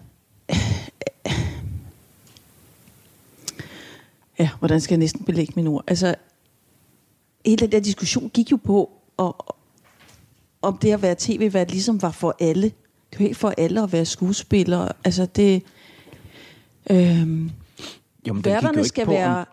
[4.39, 5.83] Ja, hvordan skal jeg næsten belægge mine ord?
[5.87, 6.15] Altså,
[7.45, 9.55] hele den der diskussion gik jo på, og,
[10.61, 12.71] om det at være tv-vært ligesom var for alle.
[13.11, 14.87] Det var ikke for alle at være skuespiller.
[15.03, 15.63] Altså det...
[16.91, 17.51] Øhm, men
[18.27, 19.45] jo værterne skal på, om- være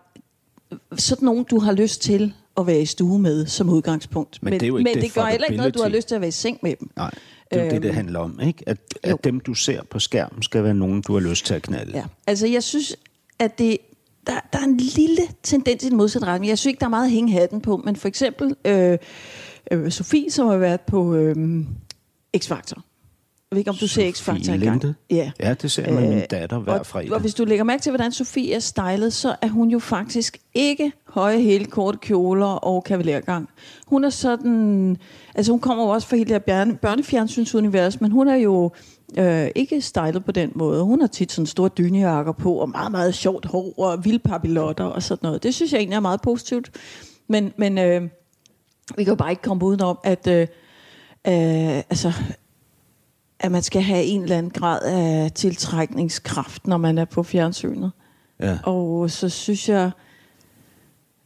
[0.97, 4.43] sådan nogen, du har lyst til at være i stue med som udgangspunkt.
[4.43, 6.07] Men det er jo ikke men det det gør heller ikke noget, du har lyst
[6.07, 6.89] til at være i seng med dem.
[6.95, 7.11] Nej,
[7.51, 8.63] det er jo det, det Øhm, handler om, ikke?
[8.69, 9.13] At, jo.
[9.15, 11.97] at dem, du ser på skærmen, skal være nogen, du har lyst til at knalde.
[11.97, 12.03] Ja.
[12.27, 12.95] Altså, jeg synes,
[13.39, 13.77] at det,
[14.27, 16.49] der, der er en lille tendens i den modsatte retning.
[16.49, 18.97] Jeg synes ikke, der er meget at hænge hatten på, men for eksempel øh,
[19.71, 21.35] øh, Sofie, som har været på øh,
[22.37, 22.81] X-Factor.
[23.51, 24.81] Jeg ved ikke, om du ser X-Factor Sofie engang.
[24.81, 24.95] Linde?
[25.09, 25.31] Ja.
[25.39, 27.13] Ja, det ser jeg med min Øh, datter hver og, fredag.
[27.13, 30.37] og hvis du lægger mærke til, hvordan Sofie er stylet, så er hun jo faktisk
[30.53, 33.49] ikke høje hæle, korte kjoler og kavalergang.
[33.87, 34.97] Hun er sådan...
[35.35, 38.71] Altså hun kommer jo også fra hele det her børne, børnefjernsynsunivers, men hun er jo
[39.17, 40.83] øh, ikke stylet på den måde.
[40.83, 44.85] Hun har tit sådan store dynejakker på, og meget, meget sjovt hår, og vilde papillotter
[44.85, 45.43] og sådan noget.
[45.43, 46.71] Det synes jeg egentlig er meget positivt.
[47.29, 48.01] Men, men øh,
[48.95, 50.27] vi kan jo bare ikke komme udenom, at...
[50.27, 50.47] Øh,
[51.27, 52.13] øh, altså,
[53.39, 57.91] at man skal have en eller anden grad af tiltrækningskraft, når man er på fjernsynet.
[58.39, 58.57] Ja.
[58.63, 59.91] Og så synes jeg,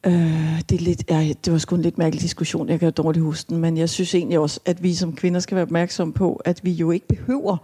[0.06, 3.24] øh, det, er lidt, ja, det var sgu en lidt mærkelig diskussion, jeg kan dårligt
[3.24, 6.42] huske den, men jeg synes egentlig også, at vi som kvinder skal være opmærksomme på,
[6.46, 7.58] at vi jo ikke behøver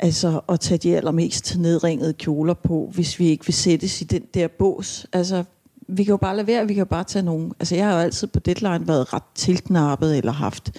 [0.00, 4.22] altså, at tage de allermest nedringede kjoler på, hvis vi ikke vil sættes i den
[4.34, 5.06] der bås.
[5.12, 5.44] Altså,
[5.88, 7.52] vi kan jo bare lade være, vi kan jo bare tage nogen.
[7.60, 10.70] Altså, jeg har jo altid på deadline været ret tilknappet, eller haft,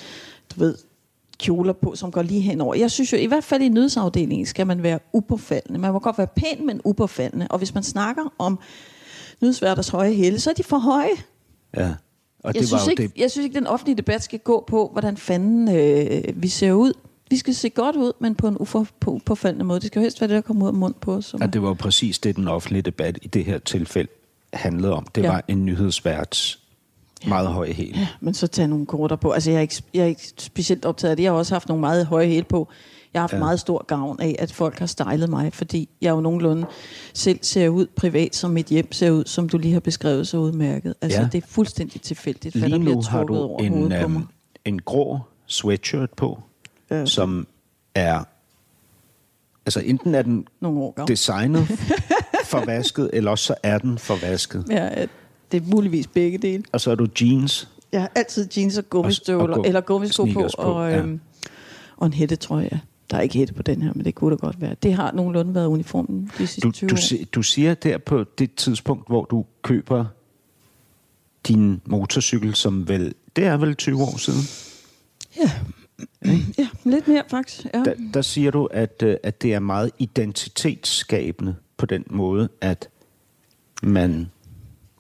[0.56, 0.76] du ved,
[1.39, 2.76] kjoler på, som går lige henover.
[2.76, 5.80] Jeg synes jo, i hvert fald i nyhedsafdelingen skal man være upåfaldende.
[5.80, 7.48] Man må godt være pæn, men upåfaldende.
[7.50, 8.60] Og hvis man snakker om
[9.41, 11.10] nyhedsværters høje hæle, så er de for høje.
[11.78, 11.93] ja.
[12.43, 14.39] Og Jeg det var synes, jo ikke, det, jeg synes ikke, den offentlige debat skal
[14.39, 16.93] gå på, hvordan fanden øh, vi ser ud.
[17.30, 19.19] Vi skal se godt ud, men på en ufor, på
[19.63, 19.80] måde.
[19.80, 21.36] Det skal jo helst være det, der kommer ud af mund på os.
[21.41, 24.12] Ja, det var jo præcis det, den offentlige debat i det her tilfælde
[24.53, 25.07] handlede om.
[25.15, 25.27] Det Ja.
[25.31, 26.59] var en nyhedsværts
[27.27, 27.93] meget høje hæl.
[27.97, 29.31] Ja, men så tage nogle korter på.
[29.31, 31.23] Altså, jeg er, ikke, jeg er ikke specielt optaget af det.
[31.23, 32.67] Jeg har også haft nogle meget høje hæle på.
[33.13, 33.39] Jeg har haft ja.
[33.39, 36.65] Meget stor gavn af, at folk har stylet mig, fordi jeg jo nogenlunde
[37.13, 40.38] selv ser ud privat, som mit hjem ser ud, som du lige har beskrevet så
[40.38, 40.95] udmærket.
[41.01, 41.27] Altså, ja.
[41.31, 44.17] Det er fuldstændig tilfældigt, hvad Lige der bliver trukket du over en, hovedet på mig.
[44.19, 44.27] øhm,
[44.65, 46.39] en grå sweatshirt på,
[46.91, 47.05] Ja.
[47.05, 47.47] som
[47.95, 48.23] er...
[49.65, 51.07] Altså enten er den Nogle år gammel.
[51.07, 51.67] designet
[52.49, 54.65] forvasket, eller også så er den forvasket.
[54.69, 54.89] Ja,
[55.51, 56.63] det er muligvis begge dele.
[56.71, 57.69] Og så er du jeans.
[57.91, 60.97] Jeg har altid jeans og gummistøvler, Og- og gu- eller gummisko på, på, og, ja.
[60.97, 61.19] øhm,
[61.97, 62.79] og en hætte, tror jeg.
[63.12, 64.75] Der er ikke hætte på den her, men det kunne da godt være.
[64.83, 67.25] Det har nogenlunde været uniformen de sidste Du, 20 du, år.
[67.35, 70.05] du siger der på det tidspunkt, hvor du køber
[71.47, 73.13] din motorcykel, som vel...
[73.35, 74.39] Det er vel 20 år siden.
[75.38, 75.51] Ja.
[76.57, 77.65] ja, lidt mere faktisk.
[77.73, 77.83] Ja.
[77.83, 82.89] Der, der siger du, at, øh, at det er meget identitetsskabende på den måde, at
[83.83, 84.31] man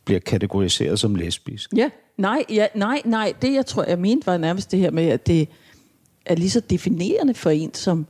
[0.05, 1.73] bliver kategoriseret som lesbisk.
[1.75, 3.33] Ja, nej, ja, nej, nej.
[3.41, 5.49] Det, jeg tror, jeg mente, var nærmest det her med, at det
[6.25, 8.05] er lige så definerende for en, som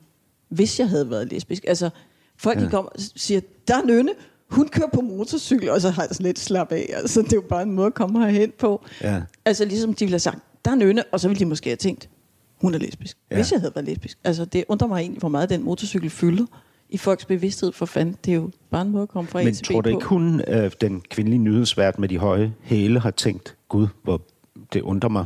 [0.50, 1.66] hvis jeg havde været lesbisk.
[1.68, 1.90] Altså,
[2.38, 2.66] folk ja.
[2.66, 4.12] de kommer og siger, der er Nynne,
[4.50, 6.90] hun kører på motorcykel, og så har jeg sådan lidt slap af.
[6.94, 8.86] Altså, det er jo bare en måde at komme herhen på.
[9.02, 9.22] Ja.
[9.46, 11.78] Altså, ligesom de ville have sagt, der er Nynne, og så ville de måske have
[11.78, 12.10] tænkt,
[12.62, 13.18] hun er lesbisk.
[13.32, 13.36] Ja.
[13.36, 14.18] Hvis jeg havde været lesbisk.
[14.24, 16.46] Altså, det undrer mig egentlig, hvor meget den motorcykel fylder
[16.90, 18.16] i folks bevidsthed for fanden.
[18.26, 19.90] Det er jo bare en måde at komme fra A Men til B tror du
[19.90, 24.22] ikke, hun, øh, den kvindelige nyhedsvært med de høje hæle, har tænkt, gud, hvor
[24.74, 25.26] det undrer mig,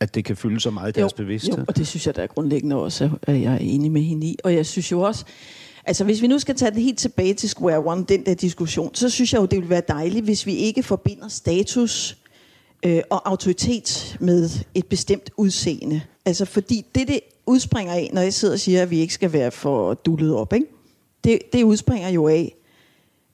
[0.00, 1.58] at det kan fylde så meget i deres bevidsthed?
[1.58, 4.26] Jo, og det synes jeg, der er grundlæggende også, at jeg er enig med hende
[4.26, 4.36] i.
[4.44, 5.24] Og jeg synes jo også,
[5.84, 8.94] altså hvis vi nu skal tage det helt tilbage til square one, den der diskussion,
[8.94, 12.18] så synes jeg jo, det ville være dejligt, hvis vi ikke forbinder status
[12.86, 16.00] øh, og autoritet med et bestemt udseende.
[16.24, 19.32] Altså fordi det, det udspringer af, når jeg sidder og siger, at vi ikke skal
[19.32, 20.66] være for dullet op, ikke?
[21.24, 22.56] Det, det udspringer jo af,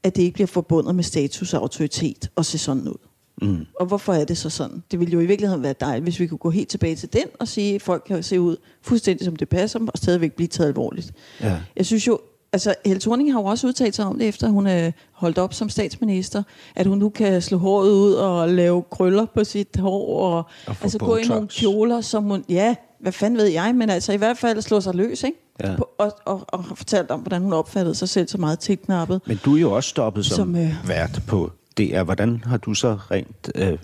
[0.03, 3.09] at det ikke bliver forbundet med status og autoritet og se sådan ud.
[3.43, 3.67] Mm.
[3.81, 4.83] Og hvorfor er det så sådan?
[4.91, 7.25] Det ville jo i virkeligheden være dejligt, hvis vi kunne gå helt tilbage til den
[7.41, 10.49] og sige, at folk kan se ud fuldstændig som det passer dem, og stadigvæk blive
[10.49, 11.13] taget alvorligt.
[11.41, 11.61] Ja.
[11.77, 12.21] Jeg synes jo,
[12.53, 15.55] altså Helle Thorning har jo også udtalt sig om det, efter hun er holdt op
[15.55, 16.43] som statsminister,
[16.77, 20.77] at hun nu kan slå håret ud og lave krøller på sit hår, og, Og
[20.83, 21.55] altså gå i nogle Botox.
[21.61, 24.95] kjoler, som hun, ja, hvad fanden ved jeg, men altså i hvert fald slå sig
[24.95, 25.39] løs, ikke?
[25.65, 25.77] Ja.
[25.77, 29.21] På, og, og, og har fortalt om, hvordan hun opfattede sig selv så meget tilknappet.
[29.27, 30.89] Men du er jo også stoppet som, Som, øh, øh...
[30.89, 32.03] vært på DR.
[32.03, 33.79] Hvordan har du så rent øh,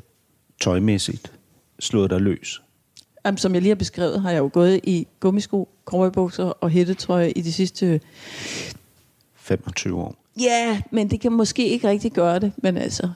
[0.60, 1.32] tøjmæssigt
[1.80, 2.62] slået dig løs?
[3.24, 7.30] Jamen, som jeg lige har beskrevet, har jeg jo gået i gummisko, cowboybukser og hættetrøje
[7.30, 8.00] i de sidste...
[9.34, 10.14] 25 år.
[10.40, 13.10] Ja, men det kan måske ikke rigtig gøre det, men altså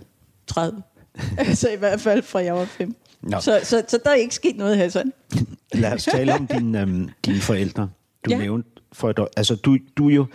[0.46, 0.82] 30.
[1.38, 2.96] altså i hvert fald fra jeg var 5.
[3.22, 3.40] Nå.
[3.40, 5.12] Så, så, så der er ikke sket noget her sådan.
[5.72, 7.90] Lad os tale om din, øhm, dine forældre.
[8.24, 8.38] Du Ja.
[8.38, 9.28] nævnte for et år.
[9.36, 10.26] Altså, du, du jo...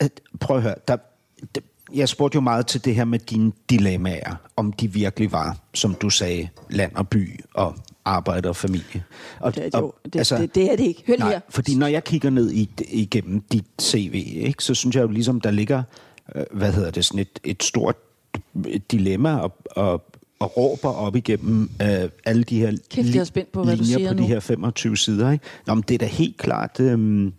[0.00, 0.74] At, prøv at høre.
[0.88, 0.96] Der,
[1.54, 1.60] der,
[1.94, 4.34] jeg spurgte jo meget til det her med dine dilemmaer.
[4.56, 9.04] Om de virkelig var, som du sagde, land og by og arbejde og familie.
[9.40, 9.84] Og, Det er det, jo.
[9.84, 11.02] og, det, altså, det, det er det ikke.
[11.06, 11.40] Hør Nej, her.
[11.48, 15.40] fordi når jeg kigger ned i, igennem dit CV, ikke, så synes jeg jo ligesom,
[15.40, 15.82] der ligger,
[16.34, 17.96] øh, hvad hedder det, sådan et, et stort
[18.90, 20.04] dilemma og, og,
[20.38, 23.82] og råber op igennem øh, alle de her Kæft, jeg er spændt på, hvad du
[23.82, 24.22] linjer siger på nu.
[24.22, 25.30] de her 25 sider.
[25.30, 25.44] Ikke?
[25.66, 27.32] Nå, men det er da helt klart øh,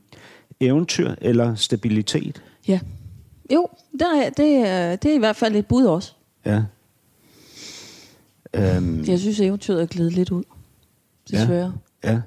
[0.59, 2.41] eventyr eller stabilitet.
[2.67, 2.79] Ja.
[3.53, 3.67] Jo,
[3.99, 6.13] der er, det, er, det er i hvert fald et bud også.
[6.45, 6.63] Ja.
[8.53, 10.43] Øhm, Jeg synes, eventyret er glidet lidt ud.
[11.31, 11.73] Desværre.
[12.03, 12.21] ja.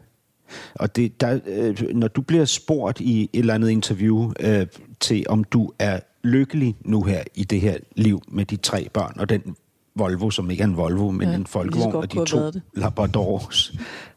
[0.74, 4.66] Og det, der, øh, når du bliver spurgt i et eller andet interview øh,
[5.00, 9.14] til, om du er lykkelig nu her i det her liv med de tre børn,
[9.20, 9.56] og den
[9.94, 12.38] Volvo, som ikke er en Volvo, men Ja, en folkevogn, og de to.
[12.74, 13.72] Labradors,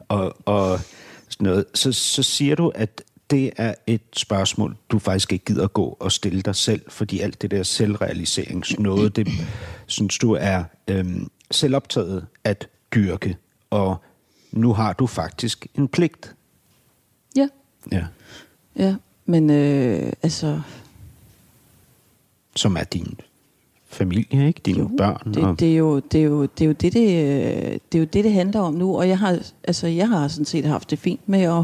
[0.07, 0.79] og, og
[1.29, 5.67] sådan noget, så, så siger du, at det er et spørgsmål, du faktisk ikke gider
[5.67, 9.27] gå og stille dig selv, fordi alt det der selvrealiseringsnåde, det
[9.85, 13.37] synes du er øhm, selvoptaget at dyrke,
[13.69, 13.97] og
[14.51, 16.35] nu har du faktisk en pligt.
[17.35, 17.47] Ja,
[17.91, 18.05] Ja.
[18.75, 18.95] ja.
[19.25, 20.61] Men øh, altså,
[22.55, 23.19] Som er din
[23.87, 24.61] familie, ikke?
[24.65, 25.33] Dine jo, børn.
[25.33, 27.95] det, og, det, er jo, det, er jo, det, er jo det, det, øh, det
[27.95, 28.97] er jo det, det handler om nu.
[28.97, 31.63] Og jeg har, altså, jeg har sådan set haft det fint med at,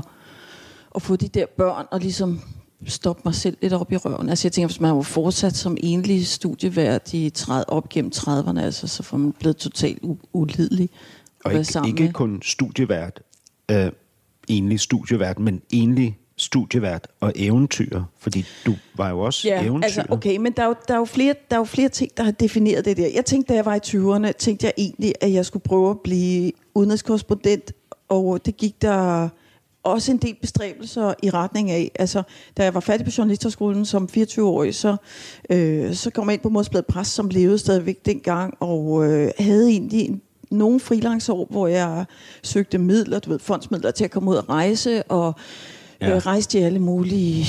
[0.96, 2.42] at få de der børn og ligesom
[2.88, 4.30] stoppe mig selv lidt op i røven.
[4.30, 8.60] Altså jeg tænker, hvis man var fortsat som enlig studievært i 30, op gennem 30'erne,
[8.60, 10.90] altså, så får man blevet totalt u- ulidelig
[11.46, 12.14] og ikke, ikke med.
[12.14, 13.22] kun studievært,
[13.72, 13.92] øh,
[14.48, 19.84] enlig studievært, men enlig studievært og eventyr, fordi du var jo også Ja, eventyr.
[19.86, 22.12] altså okay, men der er, jo, der, er jo flere, der er jo flere ting,
[22.18, 23.08] der har defineret det der.
[23.16, 26.00] Jeg tænkte, da jeg var i 20'erne, tænkte jeg egentlig, at jeg skulle prøve at
[26.00, 27.72] blive udenrigskorrespondent,
[28.10, 29.30] og det gik der
[29.84, 31.92] også en del bestræbelser i retning af.
[32.00, 32.24] Altså,
[32.58, 34.96] da jeg var færdig på journalisterskolen som 24-årig, så,
[35.50, 39.70] øh, så kom jeg ind på Modsbladet Pres, som levede stadigvæk dengang, og øh, havde
[39.70, 42.06] egentlig en nogle freelanceår, hvor jeg
[42.44, 45.36] søgte midler, du ved, fondsmidler til at komme ud og rejse, og
[46.02, 46.10] Ja.
[46.16, 47.46] øh, rejste i alle mulige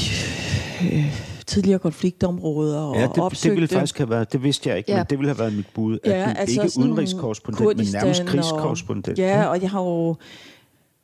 [0.93, 1.15] øh,
[1.47, 3.49] tidligere konfliktområder og Ja, det, opsøgte...
[3.55, 4.97] det ville faktisk have været, det vidste jeg ikke, ja.
[4.97, 8.21] Men det ville have været mit bud, at Ja, du altså ikke udenrigskorrespondent, men nærmest
[8.21, 9.19] og- krigskorrespondent.
[9.19, 10.17] Ja, og jeg har jo...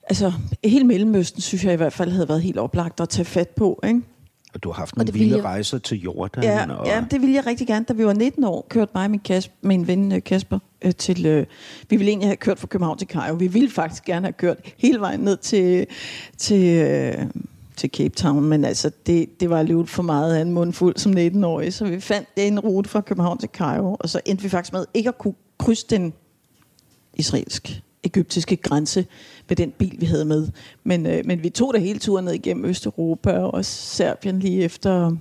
[0.09, 0.33] Altså,
[0.65, 3.81] hele Mellemøsten, synes jeg i hvert fald, havde været helt oplagt at tage fat på,
[3.87, 4.01] ikke?
[4.55, 6.43] Og du har haft Og nogle vilde jeg- rejser til Jordan.
[6.43, 7.85] Ja, og, ja, det ville jeg rigtig gerne.
[7.89, 10.95] Da vi var 19 år, kørte mig og min, Kasper, min ven øh, Kasper øh,
[10.95, 11.27] til...
[11.27, 11.47] Øh,
[11.91, 13.35] vi ville egentlig have kørt fra København til Cairo.
[13.35, 15.87] Vi ville faktisk gerne have kørt hele vejen ned til,
[16.39, 17.15] til, øh,
[17.77, 21.13] til Cape Town, men altså, det, det var alligevel for meget af en mundfuld som
[21.17, 21.75] 19-årig.
[21.75, 24.85] Så vi fandt en rute fra København til Cairo, og så endte vi faktisk med
[24.95, 26.13] ikke at kunne krydse den
[27.15, 29.07] israelsk egyptiske grænse
[29.49, 30.49] med den bil, vi havde med.
[30.85, 34.63] Men, øh, men vi tog det hele turen ned igennem Østeuropa og også Serbien lige
[34.63, 35.13] efter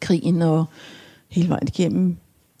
[0.00, 0.64] krigen og
[1.28, 2.16] hele vejen igennem.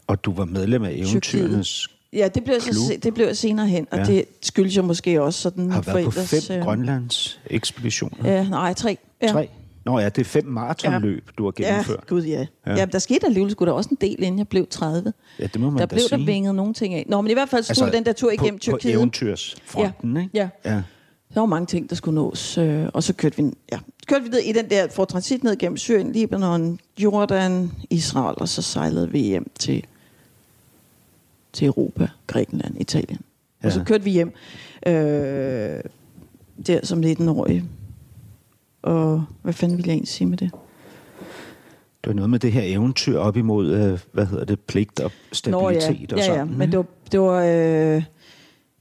[0.06, 1.88] og du var medlem af eventyrernes...
[2.12, 2.86] Ja, det blev, så, Klub.
[2.88, 4.04] se- det blev jeg senere hen, og Ja.
[4.04, 8.30] det skyldes jo måske også sådan Har været på forældres, fem øh, Grønlands ekspeditioner.
[8.32, 8.98] Ja, nej, tre.
[9.22, 9.26] Ja.
[9.28, 9.48] Tre.
[9.84, 12.06] Nå ja, det er fem maratonløb, du har Ja, gennemført.
[12.06, 12.38] gud ja.
[12.66, 12.72] Ja.
[12.72, 12.78] ja.
[12.78, 15.12] ja der skete alligevel sgu da også en del, inden jeg blev 30.
[15.38, 16.18] Ja, det må man der da blev sige.
[16.18, 17.04] der vinget nogle ting af.
[17.08, 18.94] Nå, men i hvert fald så altså, den der tur igennem på, Tyrkiet.
[18.94, 20.30] På eventyrsfronten, Ja, ikke?
[20.34, 20.48] ja.
[20.64, 20.82] ja.
[21.34, 24.28] Der var mange ting, der skulle nås, øh, og så kørte vi, ja, kørte vi
[24.30, 29.10] ned i den der, for transit ned gennem Syrien, Libanon, Jordan, Israel, og så sejlede
[29.10, 29.84] vi hjem til,
[31.52, 33.20] til Europa, Grækenland, Italien.
[33.62, 33.66] Ja.
[33.66, 33.84] Og så Ja.
[33.84, 34.32] kørte vi hjem
[34.86, 34.92] øh,
[36.66, 37.64] der som 19-årig.
[38.82, 40.50] Og hvad fanden ville jeg egentlig sige med det?
[42.04, 45.12] Det var noget med det her eventyr op imod, øh, hvad hedder det, pligt og
[45.32, 46.14] stabilitet ja.
[46.14, 46.38] og ja, sådan.
[46.38, 46.70] ja, men ikke?
[46.70, 47.44] det var, det var
[47.96, 48.02] øh,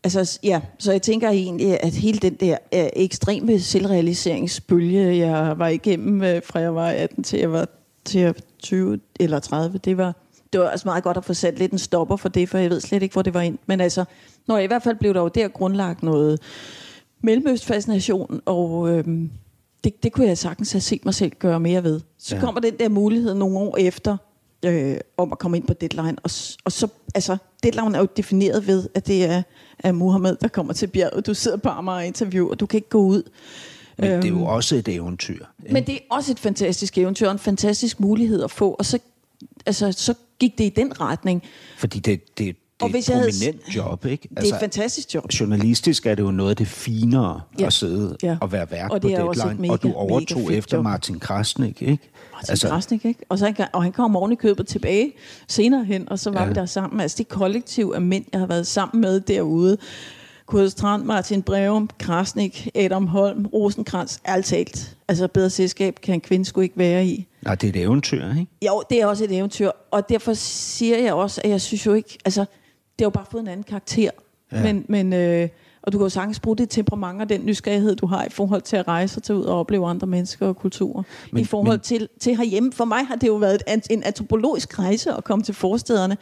[0.03, 5.67] altså, ja, så jeg tænker egentlig, at hele den der øh, ekstreme selvrealiseringsbølge, jeg var
[5.67, 7.67] igennem, øh, fra jeg var 18 til jeg var
[8.05, 10.15] til jeg var 20 eller 30, det var,
[10.53, 12.69] det var altså meget godt at få sat lidt en stopper for det, for jeg
[12.69, 13.57] ved slet ikke, hvor det var ind.
[13.65, 14.05] Men altså,
[14.47, 16.39] når i hvert fald blev der jo der grundlagt noget
[17.21, 19.31] mellemøstfascination, og øhm,
[19.83, 22.01] det, det kunne jeg sagtens have set mig selv gøre mere ved.
[22.17, 22.41] Så Ja.
[22.41, 24.17] kommer den der mulighed nogle år efter,
[24.65, 26.15] øh, om at komme ind på deadline.
[26.23, 26.29] Og,
[26.65, 29.43] og så, altså, deadline er jo defineret ved, at det er,
[29.79, 31.27] er Muhammed, der kommer til bjerget.
[31.27, 33.23] Du sidder på Amager og interview, og du kan ikke gå ud.
[33.97, 35.33] Men det er jo Øhm, også et eventyr.
[35.63, 35.73] ikke?
[35.73, 38.75] Men det er også et fantastisk eventyr, og en fantastisk mulighed at få.
[38.79, 38.99] Og så,
[39.65, 41.43] altså, så gik det i den retning.
[41.77, 44.27] Fordi det, det, det er Og et hvis havde- prominent job, ikke?
[44.37, 45.25] Det er et fantastisk job.
[45.39, 47.65] Journalistisk er det jo noget af det finere ja.
[47.65, 48.37] At sidde Ja.
[48.41, 49.61] og være vært Og på et deadline.
[49.61, 50.83] mega, og du overtog efter job.
[50.83, 52.09] Martin Krasnik, ikke?
[52.33, 53.19] Martin altså, Krasnik, ikke?
[53.29, 55.11] Og, så han, og han kom oven i købet tilbage
[55.47, 56.47] senere hen, og så var Ja.
[56.47, 56.99] vi der sammen.
[57.01, 59.77] Altså det kollektiv af mænd, jeg har været sammen med derude.
[60.45, 64.95] Kurt Strand, Martin Breum, Krasnik, Adam Holm, Rosenkrantz, alt talt.
[65.07, 67.27] Altså bedre selskab kan en kvinde skulle ikke være i.
[67.41, 68.47] Nej, det er et eventyr, ikke?
[68.67, 71.93] Jo, det er også et eventyr, og derfor siger jeg også, at jeg synes jo
[71.93, 72.45] ikke, altså,
[72.99, 74.09] det har jo bare fået en anden karakter.
[74.51, 74.63] Ja.
[74.63, 75.49] Men, men øh,
[75.81, 78.61] og du kan jo sagtens bruge det temperament og den nysgerrighed, du har i forhold
[78.61, 81.03] til at rejse og tage ud og opleve andre mennesker og kulturer.
[81.31, 82.71] Men- I forhold men- til, til herhjemme.
[82.71, 86.17] For mig har det jo været et, an- en antropologisk rejse at komme til forstederne.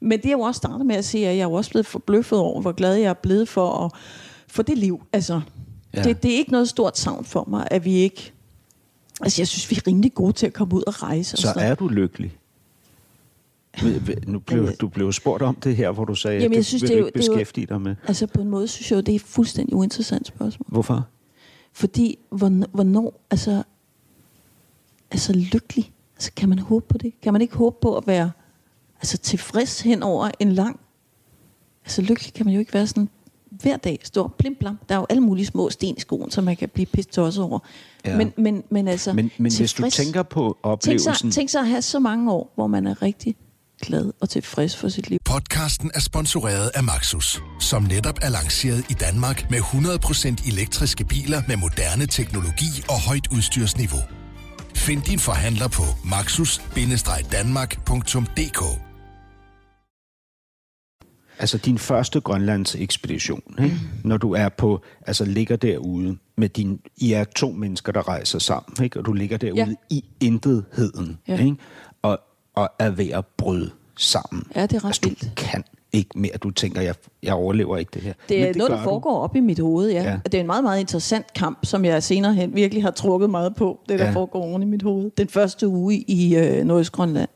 [0.00, 2.38] Men det er jo også startet med at sige, at jeg er også blevet forbløffet
[2.38, 3.90] over, hvor glad jeg er blevet for, at,
[4.48, 5.02] for det liv.
[5.12, 5.40] Altså,
[5.96, 6.02] Ja.
[6.02, 8.32] det, det er ikke noget stort savn for mig, at vi ikke...
[9.20, 11.34] Altså, jeg synes, vi er rimelig gode til at komme ud og rejse.
[11.34, 11.70] Og Så sådan noget.
[11.70, 12.36] er du lykkelig.
[14.26, 16.82] Nu blev, du blev spurgt om det her, hvor du sagde, Jamen, at det synes,
[16.82, 17.96] vil det er du jo- ikke beskæftige dig med.
[18.08, 20.66] Altså på en måde synes jeg jo, det er et fuldstændig uinteressant spørgsmål.
[20.68, 21.06] Hvorfor?
[21.72, 23.62] Fordi, hvornår, altså,
[25.10, 27.12] altså lykkelig, altså kan man håbe på det?
[27.22, 28.30] Kan man ikke håbe på at være
[28.96, 30.80] altså tilfreds hen over en lang,
[31.84, 33.08] altså lykkelig kan man jo ikke være sådan
[33.62, 34.78] hver dag står blim blam.
[34.88, 37.58] Der er jo alle mulige små sten i skoen, som man kan blive pisse over.
[38.04, 38.16] Ja.
[38.16, 41.14] Men, men, men altså, Men, men hvis du tænker på tænk oplevelsen...
[41.14, 43.36] sig, tænk sig at have så mange år, hvor man er rigtig
[43.82, 45.18] glad og tilfreds for sit liv.
[45.24, 51.42] Podcasten er sponsoreret af Maxus, som netop er lanceret i Danmark med 100% elektriske biler
[51.48, 54.00] med moderne teknologi og højt udstyrsniveau.
[54.74, 58.80] Find din forhandler på maxus-danmark.dk
[61.38, 63.74] Altså din første Grønlands ekspedition, ikke?
[63.74, 63.80] Mm.
[64.08, 68.38] når du er på, altså ligger derude med din, I er to mennesker, der rejser
[68.38, 68.98] sammen, ikke?
[68.98, 69.66] og du ligger derude Ja.
[69.66, 69.74] ja.
[69.90, 71.38] i intetheden, Ja.
[71.44, 71.56] ikke?
[72.54, 74.42] Og, er ved at bryde sammen.
[74.56, 75.32] Ja, det er ret altså, du vildt.
[75.36, 76.32] kan ikke mere.
[76.42, 78.12] Du tænker, jeg, jeg overlever ikke det her.
[78.28, 78.88] Det er noget, gør der du.
[78.90, 80.02] foregår op i mit hoved, ja.
[80.02, 80.14] Ja.
[80.24, 83.30] Og det er en meget, meget interessant kamp, som jeg senere hen virkelig har trukket
[83.30, 84.10] meget på, det der Ja.
[84.10, 84.16] ja.
[84.16, 85.10] foregår oven i mit hoved.
[85.18, 87.28] Den første uge i øh, Nordøstgrønland,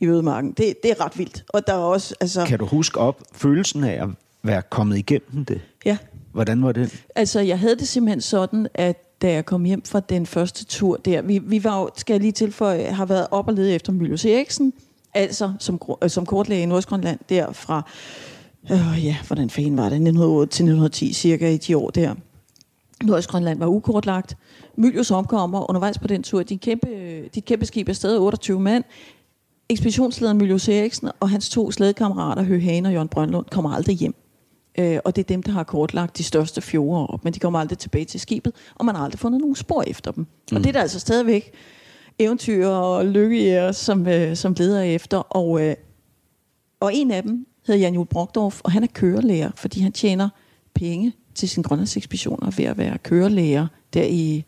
[0.00, 1.44] i Ødemarken, det, det er ret vildt.
[1.48, 2.44] Og der er også, altså...
[2.46, 4.08] Kan du huske op følelsen af at
[4.42, 5.60] være kommet igennem det?
[5.84, 5.96] Ja,
[6.32, 7.04] Hvordan var det?
[7.14, 10.96] Altså, jeg havde det simpelthen sådan, at da jeg kom hjem fra den første tur
[10.96, 13.92] der, vi, vi var jo, skal jeg lige tilføje, har været op og lede efter
[13.92, 14.72] Mylius Eriksen,
[15.14, 17.90] altså som, øh, som kortlæge i Nordsgrønland der fra,
[18.70, 22.14] øh, ja, hvordan fanden var det, 1908 til 1910, cirka i de år der.
[23.04, 24.36] Nordsgrønland var ukortlagt.
[24.76, 26.42] Mylius omkommer undervejs på den tur.
[26.42, 26.88] Dit kæmpe,
[27.34, 28.84] dit kæmpe skib er stadig 28 mand.
[29.68, 34.14] Ekspeditionslederen Mylius Eriksen og hans to slædekammerater, Høgh og Jørgen Brøndlund, kommer aldrig hjem.
[34.80, 37.58] Øh, og det er dem, der har kortlagt de største fjorde op, men de kommer
[37.58, 40.26] aldrig tilbage til skibet, og man har aldrig fundet nogen spor efter dem.
[40.50, 40.56] Mm.
[40.56, 41.52] Og det er der altså stadigvæk
[42.18, 45.18] eventyr og lykkejæger, som, øh, som leder efter.
[45.18, 45.74] Og, øh,
[46.80, 50.28] og en af dem hedder Jan Jul Brockdorf, og han er kørelærer, fordi han tjener
[50.74, 54.44] penge til sin grønlandsekspeditioner ved at være kørelærer der i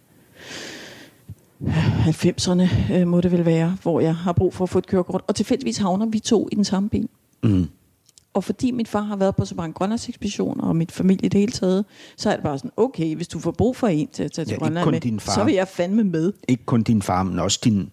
[1.63, 5.23] 90'erne, øh, må det vel være, hvor jeg har brug for at få et kørekort.
[5.27, 7.09] Og tilfældigvis havner vi to i den samme bil.
[7.43, 7.69] Mm.
[8.35, 11.41] Og fordi min far har været på så mange grønlandsekspeditioner, og mit familie i det
[11.41, 11.85] hele taget,
[12.17, 14.45] så er det bare sådan, okay, hvis du får brug for en til at tage
[14.45, 15.33] til Ja, Grønland med, din far.
[15.35, 16.33] så vil jeg fandme med.
[16.49, 17.91] Ikke kun din far, men også din,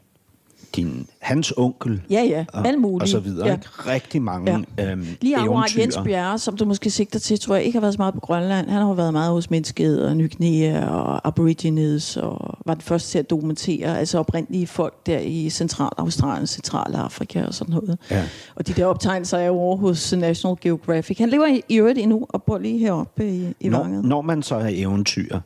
[0.84, 2.02] din hans onkel.
[2.10, 3.04] Ja, ja, og, alle mulige.
[3.04, 3.48] Og så videre.
[3.48, 3.54] Ja.
[3.54, 3.66] Ikke?
[3.70, 4.92] Rigtig mange Ja.
[4.92, 5.78] øhm, Lige akkurat.
[5.78, 8.20] Jens Bjerre, som du måske sigter til, tror jeg ikke har været så meget på
[8.20, 8.70] Grønland.
[8.70, 12.82] Han har jo været meget hos mennesket og Ny Guinea og Aborigines, og var den
[12.82, 17.98] første til at dokumentere altså oprindelige folk der i Central-Australien, Centralafrika og sådan noget.
[18.12, 18.24] Ja.
[18.56, 21.18] Og de der optegnelser er jo over hos National Geographic.
[21.18, 24.04] Han lever i, i øvrigt endnu og bor lige heroppe i, i når, Vanget.
[24.06, 25.40] når man så er eventyr,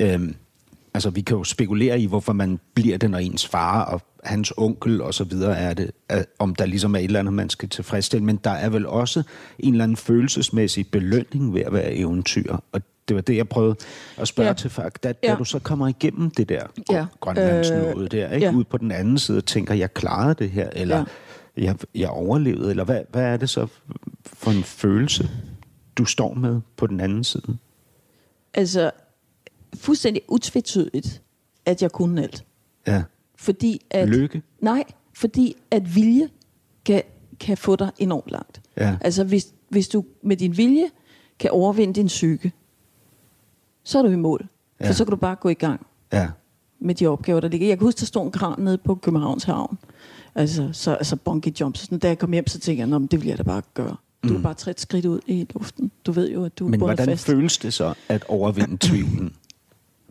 [0.00, 0.34] øhm,
[0.94, 4.52] altså vi kan jo spekulere i, hvorfor man bliver det, når ens far og hans
[4.56, 7.50] onkel og så videre er det, at, om der ligesom er et eller andet, man
[7.50, 9.22] skal tilfredsstille, men der er vel også
[9.58, 13.76] en eller anden følelsesmæssig belønning ved at være eventyr, og det var det, jeg prøvede
[14.16, 14.54] at spørge Ja.
[14.54, 14.88] til før.
[14.88, 15.28] Da, ja.
[15.30, 17.06] Da du så kommer igennem det der Ja.
[17.20, 18.46] grønlandsnået Øh, der, ikke?
[18.46, 18.52] ja.
[18.52, 20.96] Ud på den anden side og tænker, jeg klarede det her, eller
[21.56, 21.62] ja.
[21.64, 23.66] jeg, jeg overlevede, eller hvad, hvad er det så
[24.24, 25.30] for en følelse,
[25.96, 27.56] du står med på den anden side?
[28.54, 28.90] Altså,
[29.76, 31.22] fuldstændig utvetydigt,
[31.66, 32.44] at jeg kunne alt.
[32.86, 33.02] Ja.
[33.42, 34.42] Fordi at, Lykke?
[34.60, 34.84] Nej,
[35.14, 36.28] fordi at vilje
[36.84, 37.02] kan,
[37.40, 38.60] kan få dig enormt langt.
[38.76, 38.96] Ja.
[39.00, 40.84] Altså, hvis, hvis du med din vilje
[41.38, 42.52] kan overvinde din psyke,
[43.84, 44.46] så er du i mål.
[44.80, 44.88] Ja.
[44.88, 46.28] For så kan du bare gå i gang Ja.
[46.80, 47.66] med de opgaver, der ligger.
[47.66, 49.78] Jeg kan huske, der stod en kran nede på Københavns Havn.
[50.34, 51.80] Altså, så, altså bungee jumps.
[51.80, 53.62] Sådan, da jeg kom hjem, så tænkte jeg, "Nå, men det vil jeg da bare
[53.74, 53.96] gøre.
[54.22, 54.34] Du mm.
[54.34, 55.90] kan bare træde et skridt ud i luften.
[56.06, 57.24] Du ved jo, at du er Men bundet hvordan fast.
[57.26, 59.34] føles det så at overvinde tvivlen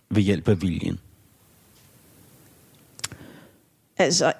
[0.09, 0.99] ved hjælp af viljen?
[4.01, 4.33] Altså,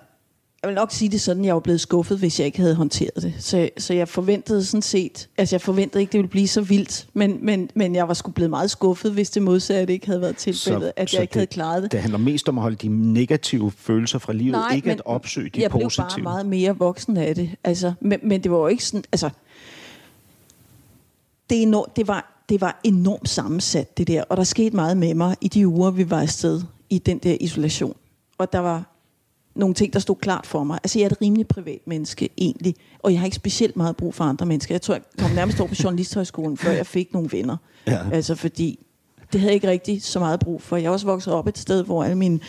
[0.63, 3.21] jeg vil nok sige det sådan, jeg var blevet skuffet, hvis jeg ikke havde håndteret
[3.21, 3.33] det.
[3.39, 7.07] Så, så jeg forventede sådan set, altså jeg forventede ikke, det ville blive så vildt,
[7.13, 10.37] men, men, men jeg var sgu blevet meget skuffet, hvis det modsatte ikke havde været
[10.37, 11.91] tilfældet, så, at jeg ikke det, havde klaret det.
[11.91, 15.01] Det handler mest om at holde de negative følelser fra livet, Nej, ikke men at
[15.05, 16.05] opsøge de jeg positive.
[16.15, 17.49] blev bare meget mere voksen af det.
[17.63, 19.29] Altså, men, men det var jo ikke sådan, altså,
[21.49, 24.23] det, enormt, det, var, det var enormt sammensat, det der.
[24.23, 27.37] Og der skete meget med mig i de uger, vi var afsted i den der
[27.39, 27.95] isolation.
[28.37, 28.90] Og der var
[29.61, 30.79] nogle ting, der stod klart for mig.
[30.83, 32.75] Altså, jeg er et rimelig privat menneske, egentlig.
[32.99, 34.73] Og jeg har ikke specielt meget brug for andre mennesker.
[34.75, 37.57] Jeg tror, jeg kom nærmest over på journalisthøjskolen, før jeg fik nogle venner.
[37.87, 37.99] Ja.
[38.13, 38.79] Altså, fordi
[39.33, 40.77] det havde jeg ikke rigtig så meget brug for.
[40.77, 42.39] Jeg er også vokset op et sted, hvor alle mine...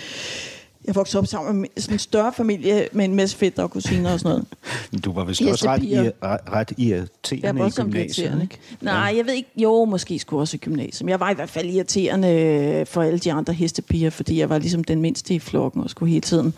[0.87, 4.13] Jeg voksede op sammen med sådan en større familie med en masse fætter og kusiner
[4.13, 4.47] og sådan noget.
[4.93, 7.95] Men Du var vist Yes, også ret, ir- ret, ret Jeg er irriterende i gymnasiet,
[8.25, 8.43] irriterende.
[8.43, 8.59] ikke?
[8.81, 9.49] Nej, jeg ved ikke.
[9.57, 11.09] Jo, måske skulle også i gymnasium.
[11.09, 14.85] Jeg var i hvert fald irriterende for alle de andre hestepiger, fordi jeg var ligesom
[14.85, 16.55] den mindste i flokken og skulle hele tiden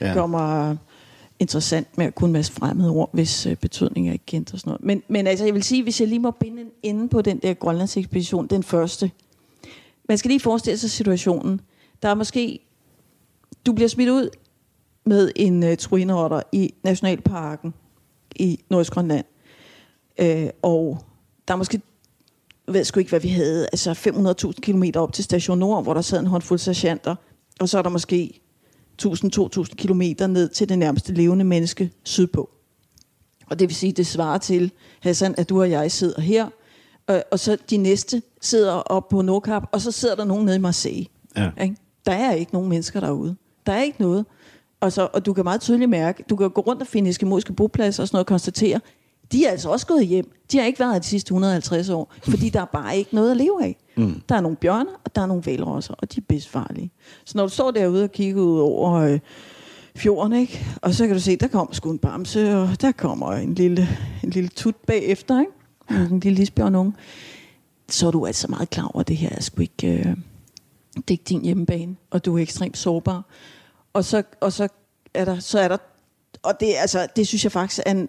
[0.00, 0.20] ja.
[0.20, 0.26] Ja.
[0.26, 0.76] mig
[1.40, 4.70] interessant med at kunne en masse fremmede ord, hvis øh, betydning ikke kendt og sådan
[4.70, 4.84] noget.
[4.84, 7.38] Men, men altså, jeg vil sige, hvis jeg lige må binde en ende på den
[7.38, 9.10] der Grønlands ekspedition, den første,
[10.08, 11.60] man skal lige forestille sig situationen.
[12.02, 12.60] Der er måske,
[13.66, 14.28] du bliver smidt ud
[15.04, 17.74] med en øh, truinerotter i Nationalparken
[18.36, 19.24] i Nordgrønland.
[20.18, 20.98] Øh, og
[21.48, 21.80] der er måske,
[22.66, 25.94] jeg ved sgu ikke, hvad vi havde, altså 500.000 km op til Station Nord, hvor
[25.94, 27.14] der sad en håndfuld sergeanter.
[27.60, 28.40] Og så er der måske
[29.04, 32.50] 1000-2000 km ned til det nærmeste levende menneske sydpå.
[33.50, 36.48] Og det vil sige, det svarer til, Hassan, at du og jeg sidder her,
[37.06, 40.56] og, og så de næste sidder op på Nordkap, og så sidder der nogen nede
[40.56, 41.06] i Marseille.
[41.36, 41.50] Ja.
[41.62, 41.76] Ikke?
[42.06, 43.36] Der er ikke nogen mennesker derude.
[43.66, 44.26] Der er ikke noget.
[44.80, 47.52] Og, så, og du kan meget tydeligt mærke, du kan gå rundt og finde eskimoiske
[47.52, 48.80] bopladser og sådan noget og konstatere,
[49.32, 50.32] de er altså også gået hjem.
[50.52, 53.30] De har ikke været her de sidste 150 år, fordi der er bare ikke noget
[53.30, 53.76] at leve af.
[53.96, 54.22] Mm.
[54.28, 56.90] Der er nogle bjørner, og der er nogle valrosser, og de er bedst farlige.
[57.24, 59.18] Så når du står derude og kigger ud over øh,
[59.96, 60.66] fjorden, ikke?
[60.82, 63.88] og så kan du se, der kommer sgu en bamse, og der kommer en lille,
[64.24, 65.52] en lille tut bagefter, ikke?
[66.12, 66.92] en lille isbjørnunge,
[67.88, 70.16] så er du altså meget klar over, at det her er sgu ikke, øh,
[70.94, 73.24] det er ikke din hjemmebane, og du er ekstremt sårbar.
[73.92, 74.68] Og så, og så
[75.14, 75.76] er der, så er der,
[76.42, 78.08] og det, altså, det synes jeg faktisk er en,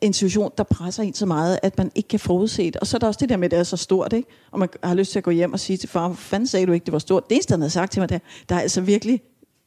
[0.00, 2.76] en situation, der presser en så meget, at man ikke kan forudse det.
[2.76, 4.28] Og så er der også det der med, at det er så stort, ikke?
[4.50, 6.66] Og man har lyst til at gå hjem og sige til far, hvor fanden sagde
[6.66, 7.28] du ikke, det var stort?
[7.28, 8.18] Det eneste, han havde sagt til mig, der,
[8.48, 9.22] der er altså virkelig,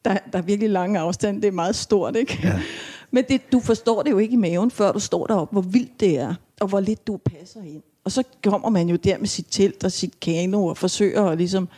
[0.05, 2.39] der, der er virkelig lange afstand, det er meget stort, ikke?
[2.43, 2.61] Ja.
[3.13, 5.99] Men det, du forstår det jo ikke i maven, før du står deroppe, hvor vildt
[5.99, 7.81] det er, og hvor lidt du passer ind.
[8.03, 11.37] Og så kommer man jo der med sit telt og sit kano og forsøger at
[11.37, 11.69] ligesom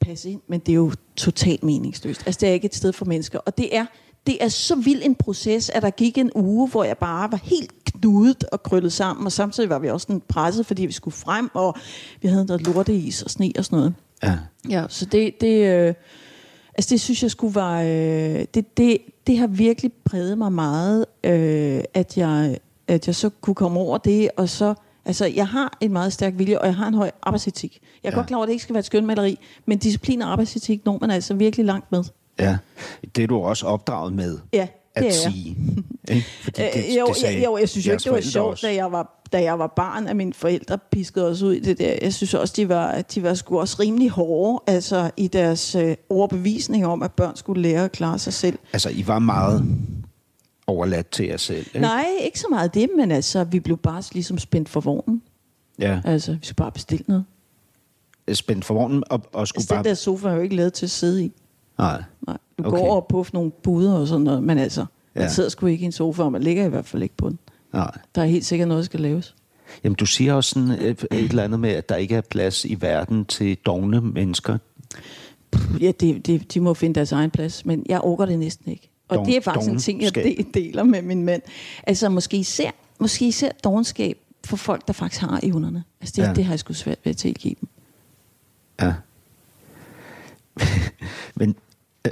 [0.00, 2.22] passe ind, men det er jo totalt meningsløst.
[2.26, 3.38] Altså, det er ikke et sted for mennesker.
[3.38, 3.86] Og det er,
[4.26, 7.40] det er så vild en proces, at der gik en uge, hvor jeg bare var
[7.42, 11.14] helt knudet og krøllet sammen, og samtidig var vi også sådan presset, fordi vi skulle
[11.14, 11.76] frem, og
[12.22, 13.94] vi havde noget lorteis og sne og sådan noget.
[14.22, 14.38] Ja.
[14.68, 15.94] Ja, så det, det, øh,
[16.74, 21.06] altså det synes jeg skulle være, øh, det, det, det har virkelig præget mig meget,
[21.24, 22.58] øh, at, jeg,
[22.88, 26.32] at jeg så kunne komme over det, og så, altså jeg har en meget stærk
[26.36, 27.80] vilje, og jeg har en høj arbejdsetik.
[28.02, 28.18] Jeg er ja.
[28.18, 30.84] godt klar over, at det ikke skal være et skønt maleri, men disciplin og arbejdsetik
[30.84, 32.04] når man altså virkelig langt med.
[32.40, 32.58] Ja,
[33.16, 35.56] det er du også opdraget med Ja, at det er sige.
[36.08, 36.26] Ikke?
[36.42, 38.66] Fordi Øh, jo, sagde jo, jeg synes jo ikke, det var sjovt, også.
[38.66, 41.78] da jeg var, da jeg var barn, at mine forældre piskede os ud i det
[41.78, 41.98] der.
[42.02, 45.96] Jeg synes også, de var, de var sgu også rimelig hårde altså, i deres øh,
[46.08, 48.58] overbevisning om, at børn skulle lære at klare sig selv.
[48.72, 49.64] Altså, I var meget
[50.66, 51.80] overladt til jer selv, ikke?
[51.80, 55.22] Nej, ikke så meget det, men altså, vi blev bare ligesom spændt for vognen.
[55.78, 57.24] Ja, Altså, vi skulle bare bestille noget.
[58.32, 59.88] spændt for vognen og, og skulle Altså, den bare...
[59.88, 61.32] der sofa er jo ikke lavet til at sidde i.
[61.80, 62.02] Nej.
[62.26, 62.78] Nej, du Okay.
[62.78, 65.28] går og puffer nogle buder og sådan noget, men altså, man Ja.
[65.30, 67.38] sidder sgu ikke i en sofa, og man ligger i hvert fald ikke på den.
[67.72, 67.90] Nej.
[68.14, 69.34] Der er helt sikkert noget, der skal laves.
[69.84, 72.64] Jamen, du siger også sådan et, et eller andet med, at der ikke er plads
[72.64, 74.58] i verden til dogne mennesker.
[75.80, 78.90] Ja, det, det, de må finde deres egen plads, men jeg overgår det næsten ikke.
[79.08, 81.42] Og Dog- det er faktisk en ting, jeg de- deler med min mand.
[81.86, 82.70] Altså måske især,
[83.00, 85.84] måske især dogenskab for folk, der faktisk har evnerne.
[86.00, 86.32] Altså det, ja.
[86.34, 87.68] det har jeg sgu svært ved at tilgive dem.
[88.80, 88.94] Ja.
[91.36, 91.56] Men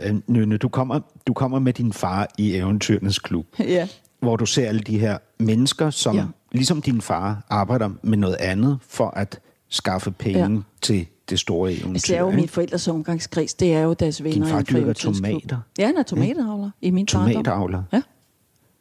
[0.05, 3.89] øh, Nynne, du kommer, du kommer med din far i Eventyrens Klub, ja.
[4.21, 6.21] hvor du ser alle de her mennesker, som ja.
[6.21, 6.27] Ja.
[6.53, 10.49] ligesom din far arbejder med noget andet for at skaffe penge ja.
[10.49, 10.61] Ja.
[10.83, 11.91] til det store eventyr.
[11.93, 12.37] Altså, det er jo ikke?
[12.41, 13.55] min forældres omgangskreds.
[13.55, 14.35] Det er jo deres venner.
[14.35, 15.59] Din far dyrker tomater.
[15.79, 17.07] Ja, han er tomatavler i min.
[17.07, 17.83] Tomatavler.
[17.93, 18.03] Ja.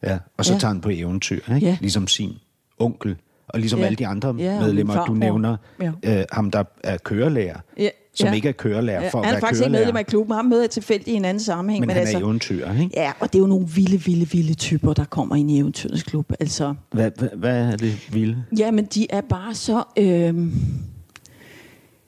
[0.04, 0.56] Ja, og så ja.
[0.56, 0.60] Ja.
[0.60, 1.68] tager han på eventyr, ikke?
[1.68, 1.78] Ja.
[1.82, 2.34] ligesom sin
[2.80, 3.16] onkel,
[3.48, 3.84] og ligesom ja.
[3.84, 3.86] Ja.
[3.86, 5.92] alle de andre Ja, medlemmer, du nævner, Ja.
[6.04, 7.90] øh, ham der er kørelærer, Ja.
[8.18, 8.34] Som ja.
[8.34, 10.36] ikke er kørelærer Ja, for at han være er faktisk ikke kørelærer, medlem af klubben.
[10.36, 11.82] Han møder jeg tilfældigt i en anden sammenhæng.
[11.82, 12.90] men, Men, han altså, er eventyr, ikke?
[12.96, 16.04] Ja, og det er jo nogle vilde, vilde, vilde typer, der kommer ind i eventyrets
[16.04, 16.32] klub.
[16.40, 18.44] Altså, Hvad, hvad, hvad er det vilde?
[18.58, 19.84] Ja, men de er bare så...
[19.98, 20.54] Øhm,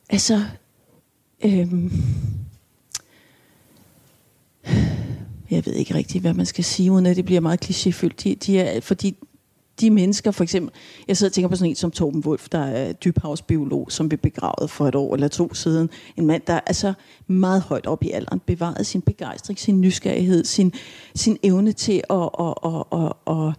[0.09, 0.41] altså...
[1.45, 1.91] Øhm,
[5.51, 8.23] jeg ved ikke rigtigt, hvad man skal sige, uden at det bliver meget klichéfyldt.
[8.23, 9.17] De, de er, fordi
[9.81, 10.73] de mennesker, for eksempel...
[11.07, 14.19] Jeg sidder og tænker på sådan en som Torben Wolf, der er dybhavsbiolog, som blev
[14.19, 15.89] begravet for et år eller to siden.
[16.17, 16.93] En mand, der er altså
[17.27, 20.73] meget højt op i alderen, bevaret sin begejstring, sin nysgerrighed, sin,
[21.15, 23.53] sin evne til at, at, at, at, at,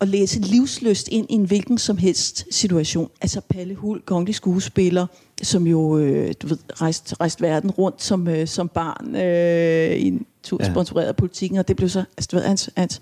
[0.00, 3.10] at læse livsløst ind i en hvilken som helst situation.
[3.20, 5.06] Altså Palle Hul, kongelig skuespiller,
[5.42, 10.06] som jo øh, du ved, rejste rejst verden rundt som, øh, som barn øh, i
[10.08, 10.70] en tur Ja.
[10.70, 13.00] sponsoreret af politikken, og det blev så altså, du ved, hans, hans,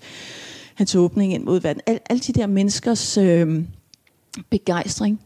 [0.75, 1.81] hans åbning ind mod verden.
[1.85, 3.63] Al, alle de der menneskers øh,
[4.49, 5.21] begejstring,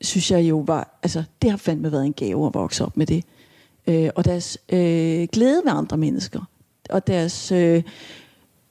[0.00, 3.06] synes jeg jo var, altså det har fandme været en gave at vokse op med
[3.06, 3.24] det.
[3.86, 6.40] Øh, og deres øh, glæde ved andre mennesker,
[6.90, 7.52] og deres...
[7.52, 7.82] Øh,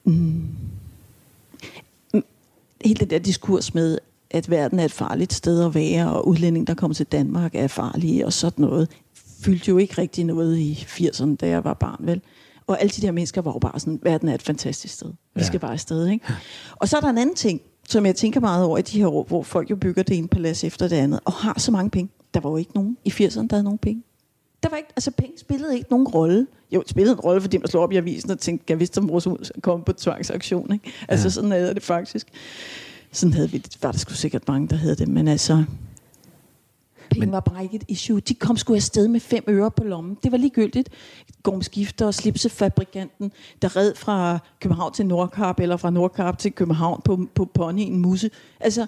[0.04, 0.48] mm,
[2.14, 2.24] mm,
[2.86, 3.98] hele den der diskurs med,
[4.32, 7.68] at verden er et farligt sted at være, og udlænding, der kommer til Danmark, er
[7.68, 8.90] farlige, og sådan noget,
[9.42, 12.22] fyldte jo ikke rigtig noget i 80'erne, da jeg var barn, vel?
[12.70, 15.08] Og alle de der mennesker var jo bare sådan, verden er et fantastisk sted.
[15.08, 15.44] Vi Ja.
[15.46, 16.26] skal bare afsted, ikke?
[16.76, 19.08] Og så er der en anden ting, som jeg tænker meget over i de her
[19.08, 21.90] år, hvor folk jo bygger det ene palads efter det andet, og har så mange
[21.90, 22.12] penge.
[22.34, 24.04] der var jo ikke nogen i 80'erne, der havde nogen penge.
[24.64, 26.48] Der var ikke, altså penge spillede ikke nogen rolle.
[26.72, 29.00] Jo, det spillede en rolle, fordi man slog op i avisen og tænkte, jeg vidste,
[29.00, 30.74] om vores hus kom på tvangsaktion.
[30.74, 30.92] Ikke?
[31.08, 31.30] Altså ja.
[31.30, 32.28] sådan havde det faktisk.
[33.12, 33.64] Sådan havde vi.
[33.82, 35.08] Var der sgu sikkert mange, der havde det.
[35.08, 35.64] Men altså,
[37.12, 38.20] penge men, var bare ikke et issue.
[38.20, 40.18] De kom sgu afsted med fem øre på lommen.
[40.24, 40.90] Det var ligegyldigt.
[41.44, 43.32] Gormskifter og slipsefabrikanten,
[43.62, 48.30] der red fra København til Nordkarp, eller fra Nordkarp til København på, på ponyen Musse.
[48.60, 48.86] Altså,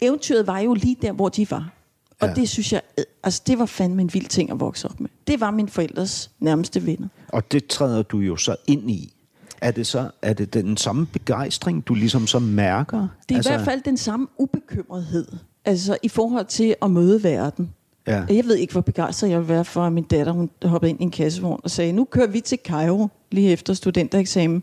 [0.00, 1.72] eventyret var jo lige der, hvor de var.
[2.20, 2.34] Og ja.
[2.34, 5.10] det synes jeg, øh, altså det var fandme en vild ting at vokse op med.
[5.26, 7.08] Det var min forældres nærmeste venner.
[7.28, 9.14] Og det træder du jo så ind i.
[9.60, 13.08] Er det så er det den samme begejstring, du ligesom så mærker?
[13.28, 13.50] Det er altså...
[13.50, 15.26] i hvert fald den samme ubekymrethed,
[15.64, 17.70] altså i forhold til at møde verden.
[18.06, 18.24] Ja.
[18.28, 21.00] Jeg ved ikke, hvor begejstret jeg vil være for, at min datter hun hoppede ind
[21.00, 24.62] i en kassevogn og sagde, nu kører vi til Cairo lige efter studentereksamen.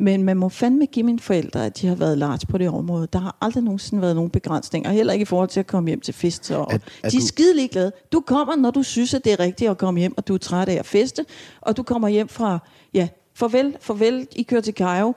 [0.00, 3.08] Men man må fandme give mine forældre, at de har været large på det område.
[3.12, 6.00] Der har aldrig nogensinde været nogen begrænsninger, heller ikke i forhold til at komme hjem
[6.00, 6.50] til fest.
[6.50, 7.26] Og er, er de er du...
[7.26, 7.92] skide glade.
[8.12, 10.38] Du kommer, når du synes, at det er rigtigt at komme hjem, og du er
[10.38, 11.24] træt af at feste,
[11.60, 12.58] og du kommer hjem fra,
[12.94, 15.14] ja, farvel, farvel, I kører til Cairo.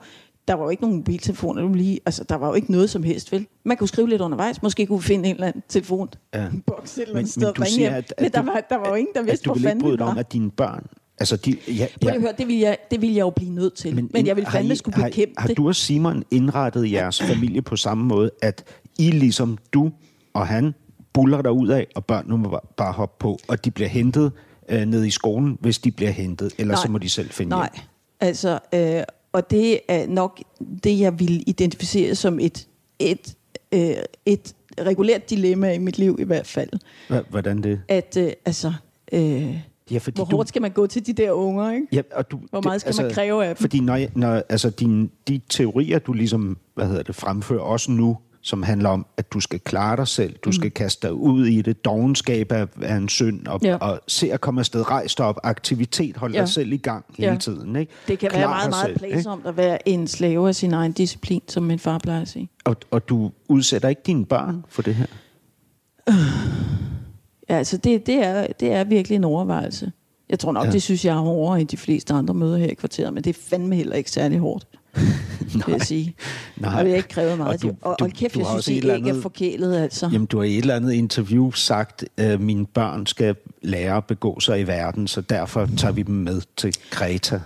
[0.48, 3.02] Der var jo ikke nogen mobiltelefoner, du lige, altså der var jo ikke noget som
[3.02, 3.46] helst, vel?
[3.64, 6.38] Man kunne skrive lidt undervejs, måske kunne vi finde en eller anden telefon, ja.
[6.38, 6.52] et
[6.96, 9.22] eller andet sted men, siger, at, at men der, var, der var jo ingen, der
[9.22, 9.78] vidste, hvor fanden var.
[9.80, 10.86] Du vil ikke om, at dine børn
[11.18, 12.20] Altså, de, ja, ja.
[12.20, 13.94] Høre, det, vil jeg, det vil jeg jo blive nødt til.
[13.94, 15.56] Men, men jeg vil fandme skulle bekæmpe har, det.
[15.56, 18.64] Har du og Simon indrettet jeres familie på samme måde, at
[18.98, 19.90] I ligesom du
[20.34, 20.74] og han
[21.12, 24.32] buller der ud af, og børnene må bare hoppe på, og de bliver hentet
[24.68, 27.50] øh, ned i skolen, hvis de bliver hentet, eller nej, så må de selv finde
[27.50, 27.84] Nej, hjem.
[28.20, 30.42] altså, øh, og det er nok
[30.84, 32.68] det, jeg vil identificere som et,
[32.98, 33.34] et,
[33.72, 33.94] øh,
[34.26, 36.70] et regulært dilemma i mit liv i hvert fald.
[37.30, 37.80] Hvordan det?
[37.88, 38.72] At, øh, altså...
[39.12, 39.58] Øh,
[39.90, 41.86] Ja, fordi Hvor hårdt du, skal man gå til de der unger, ikke?
[41.92, 43.60] Ja, og du, Hvor meget skal altså, man kræve af dem?
[43.60, 48.18] Fordi når, når, altså din, de teorier, du ligesom hvad hedder det, fremfører også nu,
[48.42, 50.52] som handler om, at du skal klare dig selv, du mm.
[50.52, 53.76] skal kaste dig ud i det, dogenskab er, er en synd, og, ja.
[53.76, 56.40] og se at komme afsted, rejse dig op, aktivitet, hold ja.
[56.40, 57.38] dig selv i gang hele ja.
[57.38, 57.76] tiden.
[57.76, 57.92] Ikke?
[58.08, 61.42] Det kan Klar være meget, meget plagsomt at være en slave af sin egen disciplin,
[61.48, 62.48] som min far plejer at sige.
[62.64, 65.06] Og, og du udsætter ikke dine børn for det her?
[66.08, 66.14] Øh.
[67.48, 69.92] Ja, altså det, det, er, det er virkelig en overvejelse.
[70.30, 70.70] Jeg tror nok, ja.
[70.70, 73.36] det synes jeg er hårdere end de fleste andre møder her i kvarteret, men det
[73.36, 74.66] er fandme heller ikke særlig hårdt.
[74.94, 75.64] Nej.
[75.66, 76.14] vil jeg sige.
[76.56, 76.78] Nej.
[76.78, 77.54] Og det har ikke krævet meget.
[77.54, 80.10] Og, du, og, og kæft, jeg synes, ikke andet, er forkælet, altså.
[80.12, 84.04] Jamen, du har i et eller andet interview sagt, at mine børn skal lære at
[84.04, 87.40] begå sig i verden, så derfor tager vi dem med til Kreta.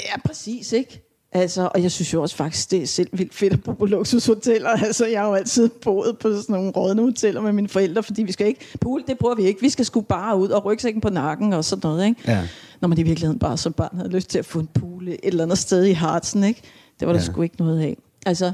[0.00, 1.00] Ja, præcis, ikke?
[1.32, 3.86] Altså, og jeg synes jo også faktisk, det er selv vildt fedt at bo på
[3.86, 4.70] luksushoteller.
[4.86, 8.22] Altså, jeg har jo altid boet på sådan nogle rådne hoteller med mine forældre, fordi
[8.22, 8.60] vi skal ikke...
[8.80, 9.60] Pool, det bruger vi ikke.
[9.60, 12.20] Vi skal sgu bare ud og rygsækken på nakken og sådan noget, ikke?
[12.26, 12.48] Ja.
[12.80, 15.18] Når man i virkeligheden bare som barn havde lyst til at få en pool et
[15.22, 16.62] eller andet sted i Hartsen, ikke?
[17.00, 17.24] Det var der ja.
[17.24, 17.96] sgu ikke noget af.
[18.26, 18.52] Altså,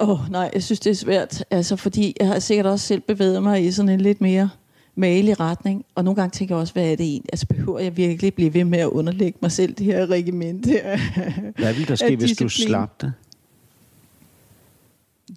[0.00, 1.44] åh oh, nej, jeg synes, det er svært.
[1.50, 4.50] Altså, fordi jeg har sikkert også selv bevæget mig i sådan en lidt mere
[4.94, 5.84] malig retning.
[5.94, 7.30] Og nogle gange tænker jeg også, hvad er det egentlig?
[7.32, 10.66] Altså behøver jeg virkelig blive ved med at underlægge mig selv det her regiment
[11.58, 13.12] Hvad vil der ske, hvis du slap det?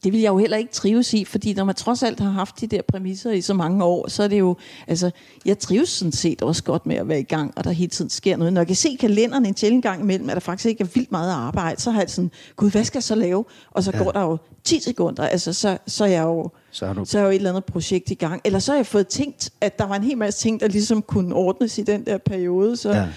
[0.04, 2.62] Det vil jeg jo heller ikke trives i, fordi når man trods alt har haft
[2.62, 4.56] de der præmisser i så mange år, så er det jo,
[4.88, 5.12] altså,
[5.46, 8.10] jeg trives sådan set også godt med at være i gang, og der hele tiden
[8.10, 8.54] sker noget.
[8.54, 11.12] Når jeg kan se kalenderen en sjældent gang imellem, at der faktisk ikke er vildt
[11.12, 13.46] meget arbejde, så har jeg sådan, gud, hvad skal jeg så lave?
[13.72, 14.04] Og så ja.
[14.04, 17.06] går der jo 10 sekunder, altså, så, så er jeg jo, så har du...
[17.06, 18.42] så er jo et eller andet projekt i gang.
[18.44, 21.02] Eller så har jeg fået tænkt, at der var en hel masse ting, der ligesom
[21.02, 22.90] kunne ordnes i den der periode, så...
[22.92, 23.08] Ja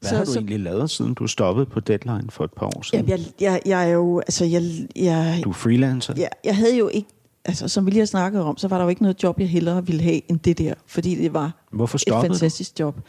[0.00, 2.66] hvad så, har du så, egentlig lavet, siden du stoppede på deadline for et par
[2.66, 3.08] år siden?
[3.08, 4.18] Jamen, jeg, jeg, jeg er jo...
[4.18, 4.62] Altså, jeg,
[4.96, 6.14] jeg, du er freelancer?
[6.16, 7.08] Ja, jeg havde jo ikke...
[7.44, 9.48] Altså, som vi lige har snakket om, så var der jo ikke noget job, jeg
[9.48, 10.74] hellere ville have end det der.
[10.86, 12.82] Fordi det var Hvorfor et fantastisk du?
[12.82, 13.00] job.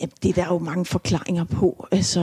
[0.00, 1.86] Jamen, det er der jo mange forklaringer på.
[1.90, 2.20] Altså,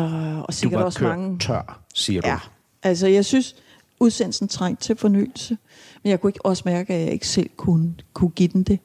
[0.48, 1.40] og sikkert du var også mange...
[1.40, 2.28] tør, siger du.
[2.28, 2.38] Ja,
[2.84, 3.56] altså jeg synes,
[4.00, 5.58] udsendelsen trængte til fornyelse.
[6.04, 8.80] Men jeg kunne ikke også mærke, at jeg ikke selv kunne, kunne give den det.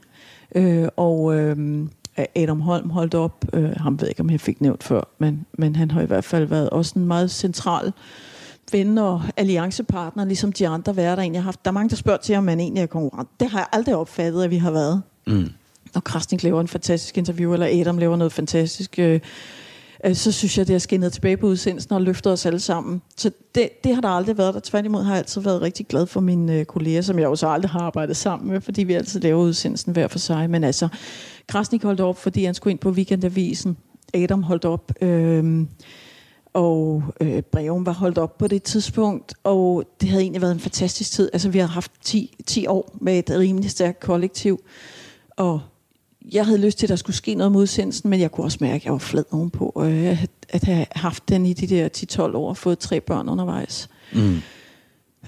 [0.54, 1.34] Øh, og...
[1.34, 1.86] Øh,
[2.16, 3.44] Adam Holm holdt op.
[3.52, 6.06] Øh, ham ved jeg ikke, om jeg fik nævnt før, men, men han har i
[6.06, 7.92] hvert fald været også en meget central
[8.72, 11.64] ven og alliancepartner, ligesom de andre værter egentlig har haft.
[11.64, 13.28] Der er mange, der spørger til, om man egentlig er konkurrent.
[13.40, 15.02] Det har jeg aldrig opfattet, at vi har været.
[15.26, 15.48] Mm.
[15.94, 19.20] Og Krasnik laver en fantastisk interview, eller Adam laver noget fantastisk, øh,
[20.04, 23.02] øh, så synes jeg, det har skinnet tilbage på udsendelsen og løftet os alle sammen.
[23.16, 24.60] Så det, det har der aldrig været der.
[24.64, 27.70] Tværtimod har jeg altid været rigtig glad for mine øh, kolleger, som jeg også aldrig
[27.70, 30.50] har arbejdet sammen med, fordi vi altid laver udsendelsen hver for sig.
[30.50, 30.88] Men altså,
[31.46, 33.76] Krasnik holdt op, fordi han skulle ind på Weekendavisen.
[34.14, 34.92] Adam holdt op.
[35.00, 35.66] Øh,
[36.52, 40.60] og øh, Breven var holdt op på det tidspunkt, og det havde egentlig været en
[40.60, 41.30] fantastisk tid.
[41.32, 44.60] Altså, vi har haft 10, 10 år med et rimelig stærkt kollektiv,
[45.36, 45.60] og
[46.32, 48.58] jeg havde lyst til, at der skulle ske noget med udsendelsen, men jeg kunne også
[48.60, 51.88] mærke, at jeg var flad ovenpå, at, at have haft den i de der
[52.32, 53.88] 10-12 år og fået tre børn undervejs.
[54.12, 54.36] Mm.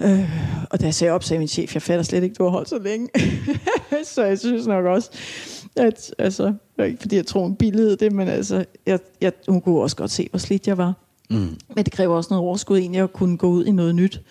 [0.01, 0.29] Øh,
[0.69, 2.69] og da jeg sagde op, sagde min chef, jeg fatter slet ikke, du har holdt
[2.69, 3.09] så længe.
[4.13, 5.09] så jeg synes nok også,
[5.75, 6.53] at altså,
[6.85, 10.11] ikke fordi jeg tror, hun billede det, men altså, jeg, jeg, hun kunne også godt
[10.11, 10.93] se, hvor slidt jeg var.
[11.29, 11.57] Mm.
[11.75, 14.21] Men det kræver også noget overskud egentlig at kunne gå ud i noget nyt.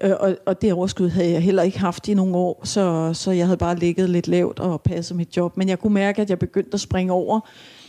[0.00, 3.30] Øh, og, og det overskud havde jeg heller ikke haft i nogle år, så, så
[3.30, 5.56] jeg havde bare ligget lidt lavt og passet mit job.
[5.56, 7.40] Men jeg kunne mærke, at jeg begyndte at springe over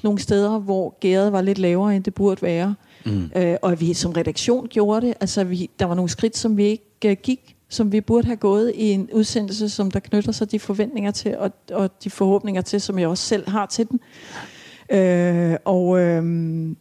[0.04, 2.76] nogle steder, hvor gæret var lidt lavere, end det burde være.
[3.06, 3.32] Mm.
[3.36, 5.14] Øh, og vi som redaktion gjorde det.
[5.22, 8.38] Altså, vi, der var nogle skridt, som vi ikke uh, gik, som vi burde have
[8.38, 12.62] gået i en udsendelse, som der knytter sig de forventninger til, og, og de forhåbninger
[12.62, 14.00] til, som jeg også selv har til den.
[14.92, 16.76] Øh, og, øh,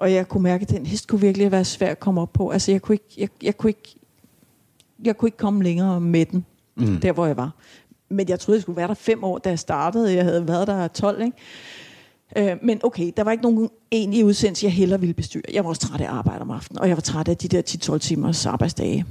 [0.00, 2.50] og jeg kunne mærke, at den hest kunne virkelig være svær at komme op på.
[2.50, 3.94] Altså, jeg kunne ikke, jeg, jeg kunne ikke,
[5.04, 6.44] jeg kunne ikke komme længere med den,
[6.76, 7.00] mm.
[7.00, 7.50] der hvor jeg var.
[8.08, 10.14] Men jeg troede, jeg skulle være der fem år, da jeg startede.
[10.14, 12.52] Jeg havde været der 12, ikke?
[12.52, 15.42] Øh, men okay, der var ikke nogen egentlig udsendelse, jeg heller ville bestyre.
[15.52, 17.48] Jeg var også træt af at arbejde om aftenen, og jeg var træt af de
[17.48, 17.62] der
[17.94, 19.04] 10-12 timers arbejdsdage.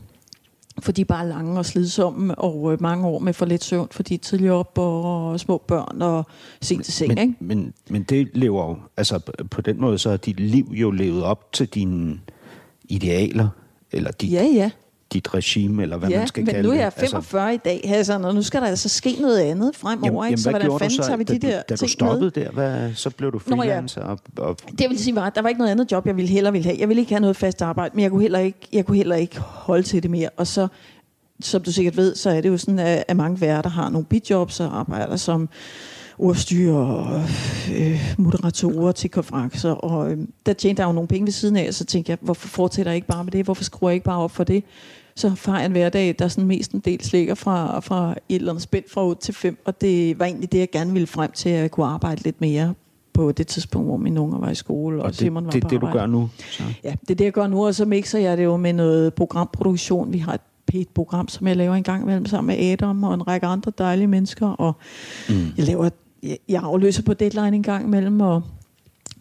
[0.79, 4.53] Fordi bare lange og slidsomme, og øh, mange år med for lidt søvn, fordi tidligere
[4.53, 6.25] op og små børn og
[6.61, 7.07] sent til seng.
[7.09, 7.35] Men, ikke?
[7.39, 9.19] men, men det lever jo, altså
[9.51, 12.19] på den måde, så har dit liv jo levet op til dine
[12.83, 13.47] idealer,
[13.91, 14.71] eller dit, Ja, ja.
[15.15, 16.81] Dit regime, eller hvad ja, man skal men kalde nu er det.
[16.81, 20.25] jeg 45 altså, i dag, Hassan, og nu skal der altså ske noget andet fremover.
[20.25, 20.41] ikke?
[20.41, 22.31] Så hvordan gjorde fanden så, tager vi da, de der da du stoppede med?
[22.31, 22.51] der?
[22.51, 23.61] Hvad, så blev du Nå, ja.
[23.61, 24.01] freelancer?
[24.01, 26.51] Og, og, Det vil sige, at der var ikke noget andet job, jeg ville heller
[26.51, 26.77] ville have.
[26.79, 29.15] Jeg ville ikke have noget fast arbejde, men jeg kunne heller ikke, jeg kunne heller
[29.15, 30.29] ikke holde til det mere.
[30.37, 30.67] Og så,
[31.41, 34.59] som du sikkert ved, så er det jo sådan, at, mange værter har nogle bidjobs
[34.59, 35.49] og arbejder som
[36.17, 37.21] ordstyre og
[37.75, 39.71] øh, moderatorer til konferencer.
[39.71, 42.17] Og øh, der tjente jeg jo nogle penge ved siden af, og så tænkte jeg,
[42.21, 43.45] hvorfor fortsætter jeg ikke bare med det?
[43.45, 44.63] Hvorfor skruer jeg ikke bare op for det?
[45.17, 48.51] Så har jeg en hverdag, der sådan mest en del slikker fra, fra et eller
[48.51, 51.31] andet spænd fra 8 til 5, og det var egentlig det, jeg gerne ville frem
[51.31, 52.73] til, at jeg kunne arbejde lidt mere
[53.13, 55.61] på det tidspunkt, hvor mine unger var i skole, og, og Simon det, var det
[55.61, 55.99] på er det, du arbejde.
[55.99, 56.29] gør nu?
[56.51, 56.63] Så.
[56.83, 59.13] Ja, det er det, jeg gør nu, og så mixer jeg det jo med noget
[59.13, 60.13] programproduktion.
[60.13, 60.41] Vi har et
[60.73, 64.07] P1-program, som jeg laver en gang imellem sammen med Adam og en række andre dejlige
[64.07, 64.73] mennesker, og
[65.29, 65.35] mm.
[65.57, 65.89] jeg laver
[66.23, 68.41] jeg, jeg afløser på deadline en gang imellem, og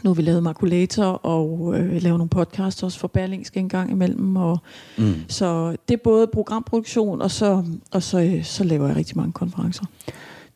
[0.05, 3.90] nu har vi lavet Makulator og øh, laver nogle podcasts også for Berlingske en gang
[3.90, 4.36] imellem.
[4.36, 4.59] Og,
[4.98, 5.14] mm.
[5.28, 9.32] Så det er både programproduktion, og så, og så, øh, så laver jeg rigtig mange
[9.32, 9.84] konferencer.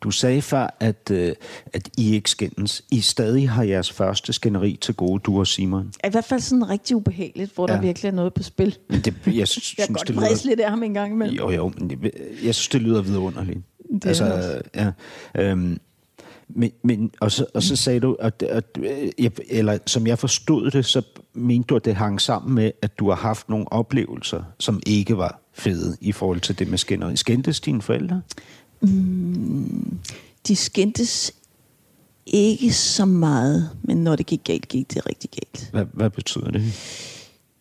[0.01, 1.33] Du sagde før, at, øh,
[1.73, 2.83] at I ikke skændes.
[2.91, 5.91] I stadig har jeres første skænderi til gode, du og Simon.
[6.05, 7.75] I hvert fald sådan rigtig ubehageligt, hvor ja.
[7.75, 8.77] der virkelig er noget på spil.
[8.89, 10.21] Men det, jeg synes, Jeg kan det godt lyder...
[10.21, 11.37] vræse lidt af ham en gang imellem.
[11.37, 12.11] Jo, jo, men jeg,
[12.43, 13.59] jeg synes, det lyder vidunderligt.
[13.93, 14.61] Det er altså, det også.
[14.75, 14.91] ja,
[15.35, 15.79] øhm,
[16.49, 20.19] men, men, og, så, og så sagde du, at, at, øh, jeg, eller som jeg
[20.19, 21.01] forstod det, så
[21.33, 25.17] mente du, at det hang sammen med, at du har haft nogle oplevelser, som ikke
[25.17, 27.15] var fede i forhold til det med skænderi.
[27.15, 28.21] Skændtes dine forældre?
[30.47, 31.33] De skændtes
[32.25, 35.69] ikke så meget, men når det gik galt, gik det rigtig galt.
[35.71, 36.63] Hvad, hvad betyder det?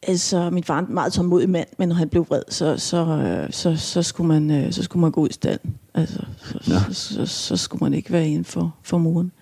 [0.03, 3.07] Altså, min far er en meget tålmodig mand, men når han blev vred, så, så,
[3.07, 5.75] øh, så, så, skulle, man, øh, så skulle man gå ud i stallen.
[5.95, 9.33] Altså, så, så, så, så skulle man ikke være inden for, for muren.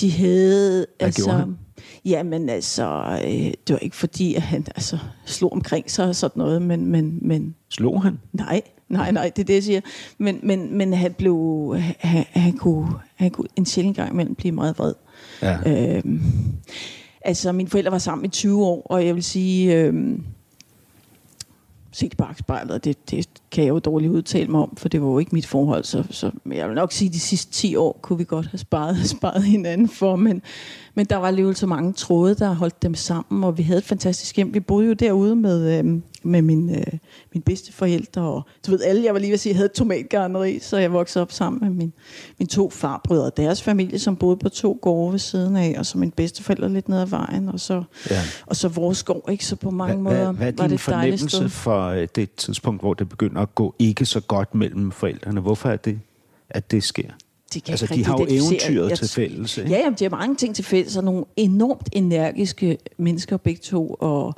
[0.00, 0.86] De havde...
[0.98, 1.58] Hvad altså, han?
[2.04, 6.40] Jamen altså, øh, det var ikke fordi, at han altså, slog omkring sig og sådan
[6.40, 8.18] noget, men, men, men Slog han?
[8.32, 9.80] Nej, nej, nej, det er det, jeg siger.
[10.18, 14.52] Men, men, men han blev, han, han, kunne, han kunne en sjældent gang imellem blive
[14.52, 14.94] meget vred.
[15.42, 15.96] Ja.
[15.96, 16.22] Øhm,
[17.20, 20.24] altså, mine forældre var sammen i 20 år, og jeg vil sige, øhm,
[21.92, 25.08] set i bagspejlet, det, det kan jeg jo dårligt udtale mig om, for det var
[25.08, 27.76] jo ikke mit forhold, så, så men jeg vil nok sige, at de sidste 10
[27.76, 30.42] år kunne vi godt have sparet, sparet hinanden for, men,
[30.94, 33.84] men der var alligevel så mange tråde, der holdt dem sammen, og vi havde et
[33.84, 34.54] fantastisk hjem.
[34.54, 36.86] Vi boede jo derude med, øhm, med min, øh,
[37.34, 39.66] min bedste forældre, og du ved alle, jeg var lige ved at sige, jeg havde
[39.66, 41.92] et tomatgarneri, så jeg voksede op sammen med min,
[42.38, 45.86] mine to farbrødre og deres familie, som boede på to gårde ved siden af, og
[45.86, 48.20] så min bedsteforældre lidt ned ad vejen, og så, Ja.
[48.46, 49.46] og så vores gård, ikke?
[49.46, 52.82] Så på mange Hvad, måder hvad, hvad er var det fornemmelse for øh, det tidspunkt,
[52.82, 55.40] hvor det begynder at gå ikke så godt mellem forældrene?
[55.40, 56.00] Hvorfor er det,
[56.50, 57.10] at det sker?
[57.54, 59.70] Det kan Altså, ikke de har jo eventyret Jeg til fælles, ikke?
[59.70, 63.96] Ja, jamen, de har mange ting til fælles, og nogle enormt energiske mennesker begge to,
[64.00, 64.34] og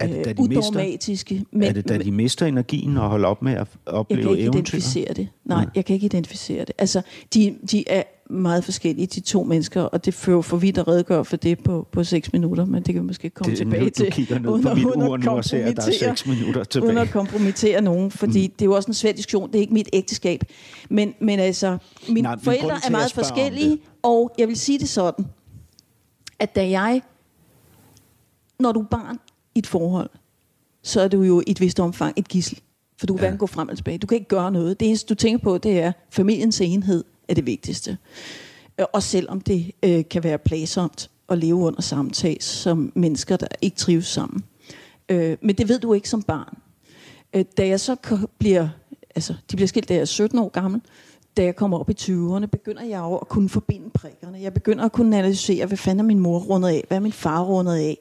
[0.00, 1.44] Er det, da øh, de mister- udogmatiske.
[1.52, 4.30] Men, er det, da de mister energien og holder op med at jeg opleve kan
[4.30, 4.58] ikke eventyr?
[4.58, 5.28] identificere det.
[5.44, 5.70] Nej, Nej.
[5.74, 6.72] jeg kan ikke identificere det.
[6.78, 7.02] Altså,
[7.34, 11.24] de, de er meget forskellige, de to mennesker, og det fører for vidt at redegøre
[11.24, 13.88] for det på, på seks minutter, men det kan vi måske komme Det, tilbage nu,
[13.90, 14.06] til.
[14.06, 16.08] du kigger ned uden på mit uden ur nu og ser, at der er kompromittere-
[16.16, 17.00] seks minutter uden tilbage.
[17.00, 18.52] at kompromittere nogen, fordi mm.
[18.52, 19.48] det er jo også en svær diskussion.
[19.48, 20.44] Det er ikke mit ægteskab.
[20.90, 21.78] Men, men altså,
[22.08, 25.26] mine Nej, forældre er meget jeg forskellige, og jeg vil sige det sådan,
[26.38, 27.02] at da jeg,
[28.60, 29.18] når du er barn
[29.54, 30.10] i et forhold,
[30.82, 32.60] så er du jo i et vist omfang et gissel.
[32.98, 33.22] For du kan ja.
[33.22, 33.98] hverken gå frem eller tilbage.
[33.98, 34.80] Du kan ikke gøre noget.
[34.80, 37.98] Det eneste, du tænker på, det er, familiens enhed er det vigtigste.
[38.80, 43.36] Øh, Og selvom det øh, kan være plagsomt at leve under samme tag som mennesker,
[43.36, 44.44] der ikke trives sammen.
[45.08, 46.58] Øh, men det ved du ikke som barn.
[47.34, 47.96] Øh, da jeg så
[48.38, 48.68] bliver,
[49.14, 50.80] altså de bliver skilt, da jeg er 17 år gammel,
[51.36, 54.40] da jeg kommer op i 20'erne, begynder jeg jo at kunne forbinde prikkerne.
[54.40, 57.12] Jeg begynder at kunne analysere, hvad fanden er min mor rundet af, hvad er min
[57.12, 57.98] far rundet af,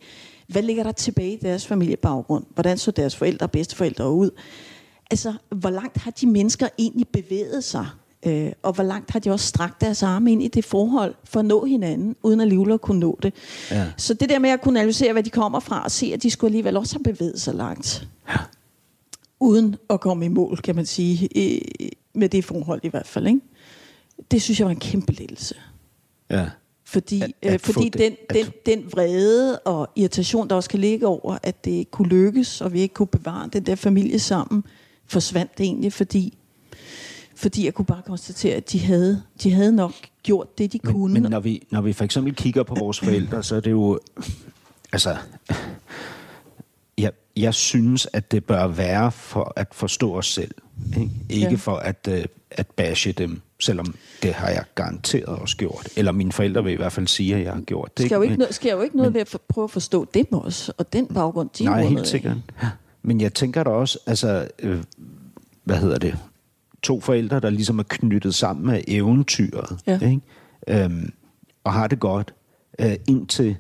[0.50, 4.30] hvad ligger der tilbage i deres familiebaggrund, hvordan så deres forældre og bedsteforældre ud.
[5.12, 7.88] Altså, hvor langt har de mennesker egentlig bevæget sig?
[8.26, 11.40] Øh, og hvor langt har de også strakt deres arme ind i det forhold for
[11.40, 13.34] at nå hinanden, uden alligevel at kunne nå det.
[13.72, 13.88] Ja.
[13.98, 16.30] Så det der med at kunne analysere, hvad de kommer fra, og se, at de
[16.30, 18.08] skulle alligevel også have bevæget sig langt.
[18.30, 18.38] Ja.
[19.40, 21.30] Uden at komme i mål, kan man sige,
[22.14, 23.28] med det forhold i hvert fald.
[23.28, 23.40] Ikke?
[24.32, 25.56] Det synes jeg var en kæmpe lettelse.
[26.30, 26.50] Ja.
[26.90, 28.36] Fordi, at, at øh, fordi den, at...
[28.36, 32.62] den, den vrede og irritation, der også kan ligge over, at det ikke kunne lykkes,
[32.62, 34.64] og vi ikke kunne bevare den der familie sammen,
[35.08, 36.38] forsvandt egentlig, fordi
[37.36, 40.94] fordi jeg kunne bare konstatere, at de havde, de havde nok gjort det, de men,
[40.94, 41.14] kunne.
[41.14, 44.00] Men når vi, når vi for eksempel kigger på vores forældre, så er det jo...
[44.92, 45.18] Altså,
[46.98, 50.56] jeg, jeg synes, at det bør være for at forstå os selv.
[50.98, 51.56] Ikke, ikke ja.
[51.56, 52.18] for at, uh,
[52.52, 55.90] at bashe dem, selvom det har jeg garanteret også gjort.
[55.96, 58.06] Eller mine forældre vil i hvert fald sige, at jeg har gjort det.
[58.06, 60.08] Skal jo ikke, men, skal jo ikke noget men, ved at for, prøve at forstå
[60.14, 62.38] dem også, og den baggrund, de Nej, helt sikkert.
[62.64, 62.70] Ja.
[63.02, 64.84] Men jeg tænker da også, altså, øh,
[65.64, 66.18] hvad hedder det,
[66.84, 70.00] to forældre, der ligesom er knyttet sammen af eventyret, ja.
[70.00, 70.22] ikke?
[70.68, 71.14] Øhm,
[71.64, 72.34] og har det godt,
[72.80, 73.56] øh, indtil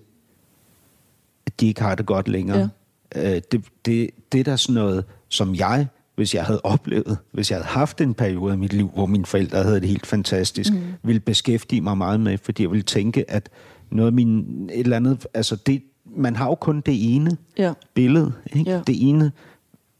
[1.59, 2.69] de ikke har det godt længere.
[3.15, 3.35] Ja.
[3.35, 5.87] Øh, det, det, det er da sådan noget, som jeg,
[6.19, 9.25] hvis jeg havde oplevet, hvis jeg havde haft en periode i mit liv, hvor mine
[9.25, 10.81] forældre havde det helt fantastisk, mm.
[11.03, 13.49] ville beskæftige mig meget med, fordi jeg ville tænke, at
[13.91, 14.39] noget af min,
[14.73, 17.73] et eller andet, altså det, man har jo kun det ene ja.
[17.93, 18.71] billede, ikke?
[18.71, 18.81] Ja.
[18.87, 19.31] det ene,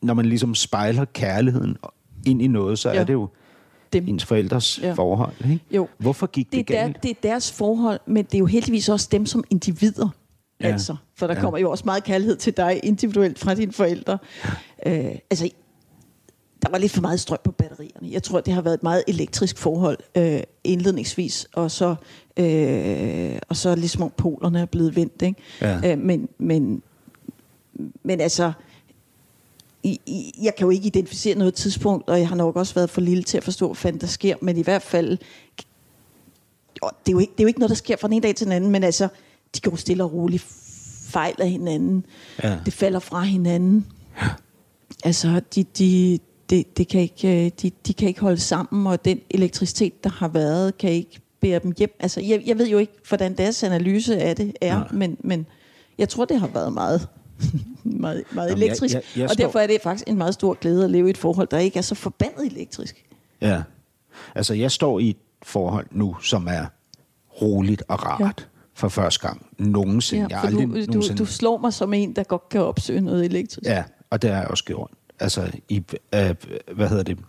[0.02, 1.78] når man ligesom spejler kærligheden
[2.26, 3.00] ind i noget, så ja.
[3.00, 3.30] er det jo
[3.94, 4.08] dem.
[4.08, 4.94] ens forældres ja.
[4.94, 5.34] forhold.
[5.44, 5.60] Ikke?
[5.72, 5.88] Jo.
[5.98, 6.96] Hvorfor gik det, det galt?
[6.96, 10.10] Der, det er deres forhold, men det er jo heldigvis også dem som individer.
[10.62, 10.68] Ja.
[10.68, 11.42] Altså, for der ja.
[11.42, 14.18] kommer jo også meget kærlighed til dig individuelt fra dine forældre.
[14.86, 15.10] Ja.
[15.10, 15.50] Øh, altså,
[16.62, 18.12] der var lidt for meget strøm på batterierne.
[18.12, 21.96] Jeg tror, det har været et meget elektrisk forhold øh, indledningsvis, og så,
[22.38, 25.22] øh, og så ligesom polerne er blevet vendt.
[25.22, 25.42] Ikke?
[25.62, 25.92] Ja.
[25.92, 26.82] Øh, men, men,
[28.04, 28.52] men altså,
[30.44, 33.24] jeg kan jo ikke identificere noget tidspunkt, og jeg har nok også været for lille
[33.24, 35.18] til at forstå, hvad fanden der sker, men i hvert fald,
[36.76, 38.36] det er, jo ikke, det er jo ikke noget, der sker fra den ene dag
[38.36, 39.08] til den anden, men altså,
[39.56, 40.46] de går stille og roligt
[41.10, 42.06] fejl af hinanden.
[42.44, 42.58] Ja.
[42.66, 43.86] Det falder fra hinanden.
[44.22, 44.28] Ja.
[45.04, 46.20] Altså, de, de,
[46.50, 50.28] de, de, kan ikke, de, de kan ikke holde sammen, og den elektricitet, der har
[50.28, 51.96] været, kan ikke bære dem hjem.
[52.00, 55.46] Altså, jeg, jeg ved jo ikke, hvordan deres analyse af det er, men, men
[55.98, 57.08] jeg tror, det har været meget
[57.84, 58.94] meget, meget Jamen, elektrisk.
[58.94, 59.44] Jeg, jeg, jeg og står...
[59.44, 61.78] derfor er det faktisk en meget stor glæde at leve i et forhold, der ikke
[61.78, 63.06] er så forbandet elektrisk.
[63.42, 63.62] Ja.
[64.36, 66.66] Altså, jeg står i et forhold nu, som er
[67.42, 68.22] roligt og rart.
[68.40, 68.44] Ja.
[68.74, 70.28] For første gang nogensinde.
[70.30, 71.18] Ja, jeg aldrig, du, nogensinde...
[71.18, 73.70] du, du slår mig som en, der godt kan opsøge noget elektrisk.
[73.70, 74.92] Ja, og det har jeg også gjort.
[75.20, 75.84] Altså, i,
[76.16, 76.36] øh,
[76.76, 77.20] hvad hedder det,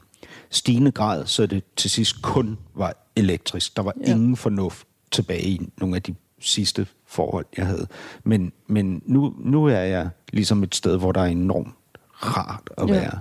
[0.51, 3.76] stigende grad, så det til sidst kun var elektrisk.
[3.76, 4.11] Der var ja.
[4.11, 7.86] ingen fornuft tilbage i nogle af de sidste forhold, jeg havde.
[8.24, 11.74] Men, men nu, nu er jeg ligesom et sted, hvor der er enormt
[12.12, 13.20] rart at være.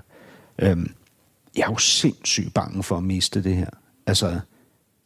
[0.60, 0.70] Ja.
[0.72, 0.94] Øhm,
[1.58, 3.70] jeg er jo sindssygt bange for at miste det her.
[4.06, 4.40] Altså,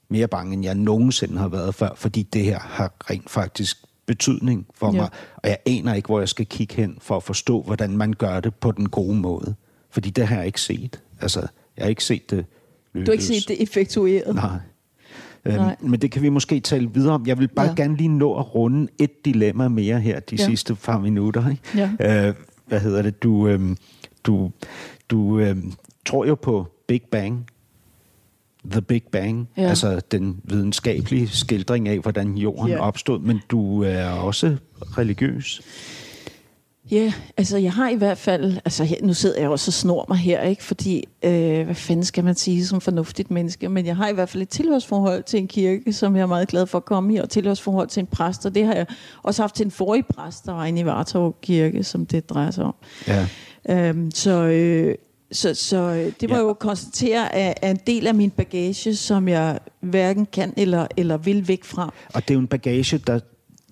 [0.10, 4.68] mere bange, end jeg nogensinde har været før, fordi det her har rent faktisk betydning
[4.76, 5.02] for ja.
[5.02, 5.10] mig.
[5.36, 8.40] Og jeg aner ikke, hvor jeg skal kigge hen for at forstå, hvordan man gør
[8.40, 9.56] det på den gode måde.
[9.90, 11.02] Fordi det har jeg ikke set.
[11.22, 11.40] Altså,
[11.78, 12.46] jeg har ikke set det
[12.94, 13.06] lykkes.
[13.06, 14.36] Du har ikke set det effektueret?
[14.36, 14.60] Nej.
[15.46, 17.28] Øhm, men det kan vi måske tale videre om.
[17.28, 17.74] Jeg vil bare ja.
[17.76, 20.46] gerne lige nå at runde et dilemma mere her de ja.
[20.46, 21.50] sidste par minutter.
[21.50, 21.92] Ikke?
[22.00, 22.28] Ja.
[22.28, 22.36] Øh,
[22.66, 23.24] hvad hedder det?
[23.24, 23.78] Du, øhm,
[24.24, 24.52] du,
[25.10, 25.74] du øhm,
[26.06, 27.46] tror jo på Big Bang.
[28.72, 29.62] The Big Bang, ja.
[29.62, 32.80] altså den videnskabelige skildring af, hvordan jorden ja.
[32.80, 34.58] opstod, men du er også
[34.98, 35.62] religiøs.
[36.92, 40.06] Ja, yeah, altså jeg har i hvert fald, altså nu sidder jeg også og snor
[40.10, 40.64] mig her, ikke?
[40.64, 44.30] fordi øh, hvad fanden skal man sige som fornuftigt menneske, men jeg har i hvert
[44.30, 47.18] fald et tilhørsforhold til en kirke, som jeg er meget glad for at komme i,
[47.18, 48.86] og tilhørsforhold til en præst, og det har jeg
[49.24, 52.52] også haft til en forrige præst, der var inde i Vartov Kirke, som det drejer
[52.52, 52.76] sig om.
[53.08, 53.28] Ja.
[53.70, 54.96] Øhm, så, øh,
[55.34, 56.42] så, så øh, det må ja.
[56.42, 60.88] jeg jo konstatere er, er en del af min bagage, som jeg hverken kan eller,
[60.98, 61.94] eller vil væk fra.
[62.14, 63.20] Og det er jo en bagage, der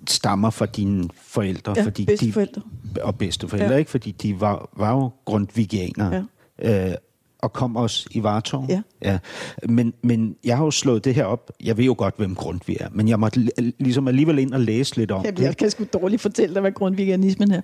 [0.08, 1.74] stammer fra dine forældre.
[1.78, 2.62] Ja, fordi bedsteforældre.
[2.96, 3.78] De, og bedsteforældre, ja.
[3.78, 3.92] ikke?
[3.92, 6.26] Fordi de var, var jo grundvigianere.
[6.62, 6.90] Ja.
[6.90, 6.96] Øh,
[7.42, 8.66] og kom også i Vartov.
[8.70, 8.82] Ja.
[9.02, 9.18] ja.
[9.70, 11.52] Men, men jeg har jo slået det her op.
[11.64, 14.96] Jeg ved jo godt, hvem Grundtvig er, men jeg måtte ligesom alligevel ind og læse
[14.98, 15.44] lidt om Jamen, det.
[15.44, 17.62] Jeg kan sgu dårligt fortælle dig, hvad grundviganismen er.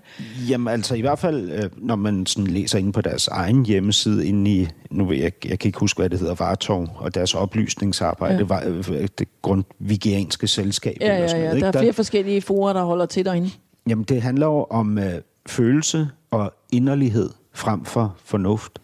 [0.49, 4.27] Jamen altså i hvert fald, øh, når man sådan læser ind på deres egen hjemmeside,
[4.27, 7.35] inde i, nu ved jeg, jeg kan ikke huske, hvad det hedder, Vartov, og deres
[7.35, 8.43] oplysningsarbejde, ja.
[8.43, 10.97] var, øh, det grundvigianske selskab.
[11.01, 11.27] Ja, ja, ja.
[11.27, 13.49] Sådan noget, der er flere der, forskellige forer, der holder til derinde.
[13.89, 18.79] Jamen det handler jo om øh, følelse og inderlighed frem for fornuft?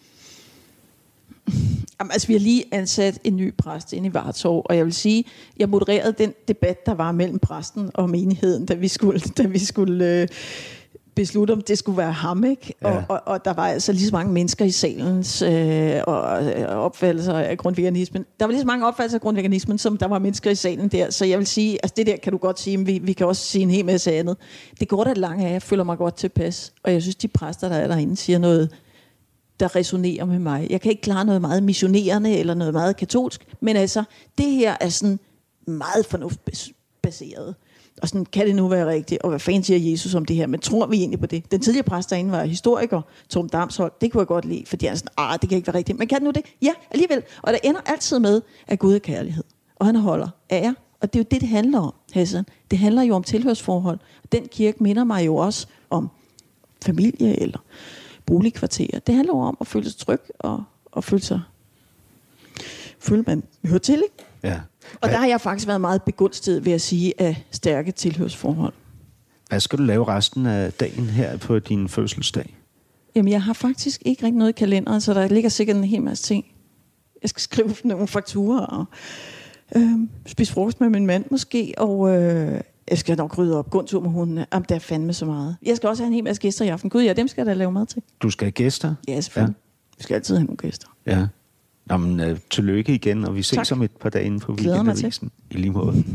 [1.99, 4.93] Jamen, altså, vi har lige ansat en ny præst ind i Vartov, og jeg vil
[4.93, 5.25] sige,
[5.57, 9.59] jeg modererede den debat, der var mellem præsten og menigheden, da vi skulle, da vi
[9.59, 10.27] skulle øh,
[11.15, 12.73] beslutte, om det skulle være ham, ikke?
[12.81, 12.87] Ja.
[12.87, 16.83] Og, og, og der var altså lige så mange mennesker i salens øh, og, og
[16.83, 18.25] opfattelser af grundveganismen.
[18.39, 21.09] Der var lige så mange opfattelser af grundveganismen, som der var mennesker i salen der.
[21.09, 23.27] Så jeg vil sige, altså det der kan du godt sige, men vi, vi kan
[23.27, 24.37] også sige en hel masse andet.
[24.79, 26.73] Det går da langt af, jeg føler mig godt tilpas.
[26.83, 28.69] Og jeg synes, de præster, der er derinde, siger noget,
[29.59, 30.67] der resonerer med mig.
[30.69, 34.03] Jeg kan ikke klare noget meget missionerende eller noget meget katolsk, men altså,
[34.37, 35.19] det her er sådan
[35.67, 37.55] meget fornuftbaseret.
[38.01, 39.21] Og sådan, kan det nu være rigtigt?
[39.21, 40.47] Og hvad fanden siger Jesus om det her?
[40.47, 41.51] Men tror vi egentlig på det?
[41.51, 43.91] Den tidligere præst derinde var historiker, Tom Damshold.
[44.01, 45.99] Det kunne jeg godt lide, fordi han er sådan, ah, det kan ikke være rigtigt.
[45.99, 46.45] Men kan det nu det?
[46.61, 47.23] Ja, alligevel.
[47.41, 49.43] Og der ender altid med, at Gud er kærlighed.
[49.75, 50.75] Og han holder ære.
[51.01, 52.45] Og det er jo det, det handler om, Hassan.
[52.71, 53.99] Det handler jo om tilhørsforhold.
[54.31, 56.09] Den kirke minder mig jo også om
[56.85, 57.59] familie eller
[58.25, 58.99] boligkvarterer.
[58.99, 61.41] Det handler jo om at føle sig tryg og, og føle sig
[63.03, 64.25] føle, man hører til, ikke?
[64.43, 64.59] Ja.
[65.01, 68.73] Og der har jeg faktisk været meget begunstiget ved at sige af stærke tilhørsforhold.
[69.49, 72.57] Hvad skal du lave resten af dagen her på din fødselsdag?
[73.15, 76.01] Jamen, jeg har faktisk ikke rigtig noget i kalenderen, så der ligger sikkert en hel
[76.01, 76.45] masse ting.
[77.21, 78.85] Jeg skal skrive nogle fakturer og
[79.75, 79.91] øh,
[80.25, 83.87] spise frokost med min mand måske, og øh, jeg skal nok rydde op, gå en
[83.87, 84.45] tur med hundene.
[84.53, 85.55] Jamen, der er fandme så meget.
[85.65, 86.89] Jeg skal også have en hel masse gæster i aften.
[86.89, 88.01] Gud, ja, dem skal jeg da lave mad til.
[88.21, 88.95] Du skal have gæster?
[89.07, 89.55] Ja, selvfølgelig.
[89.55, 89.59] Ja.
[89.97, 90.87] Vi skal altid have nogle gæster.
[91.05, 91.27] Ja.
[91.91, 93.71] Jamen, øh, tillykke igen, og vi ses Tak.
[93.71, 95.05] om et par dage inde på Glæder mig til.
[95.05, 95.31] Weekendavisen.
[95.51, 96.03] I lige måde.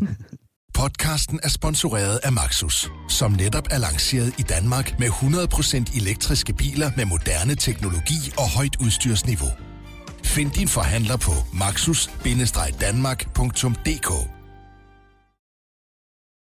[0.75, 6.91] Podcasten er sponsoreret af Maxus, som netop er lanceret i Danmark med 100% elektriske biler
[6.97, 9.49] med moderne teknologi og højt udstyrsniveau.
[10.25, 14.38] Find din forhandler på maxus-danmark.dk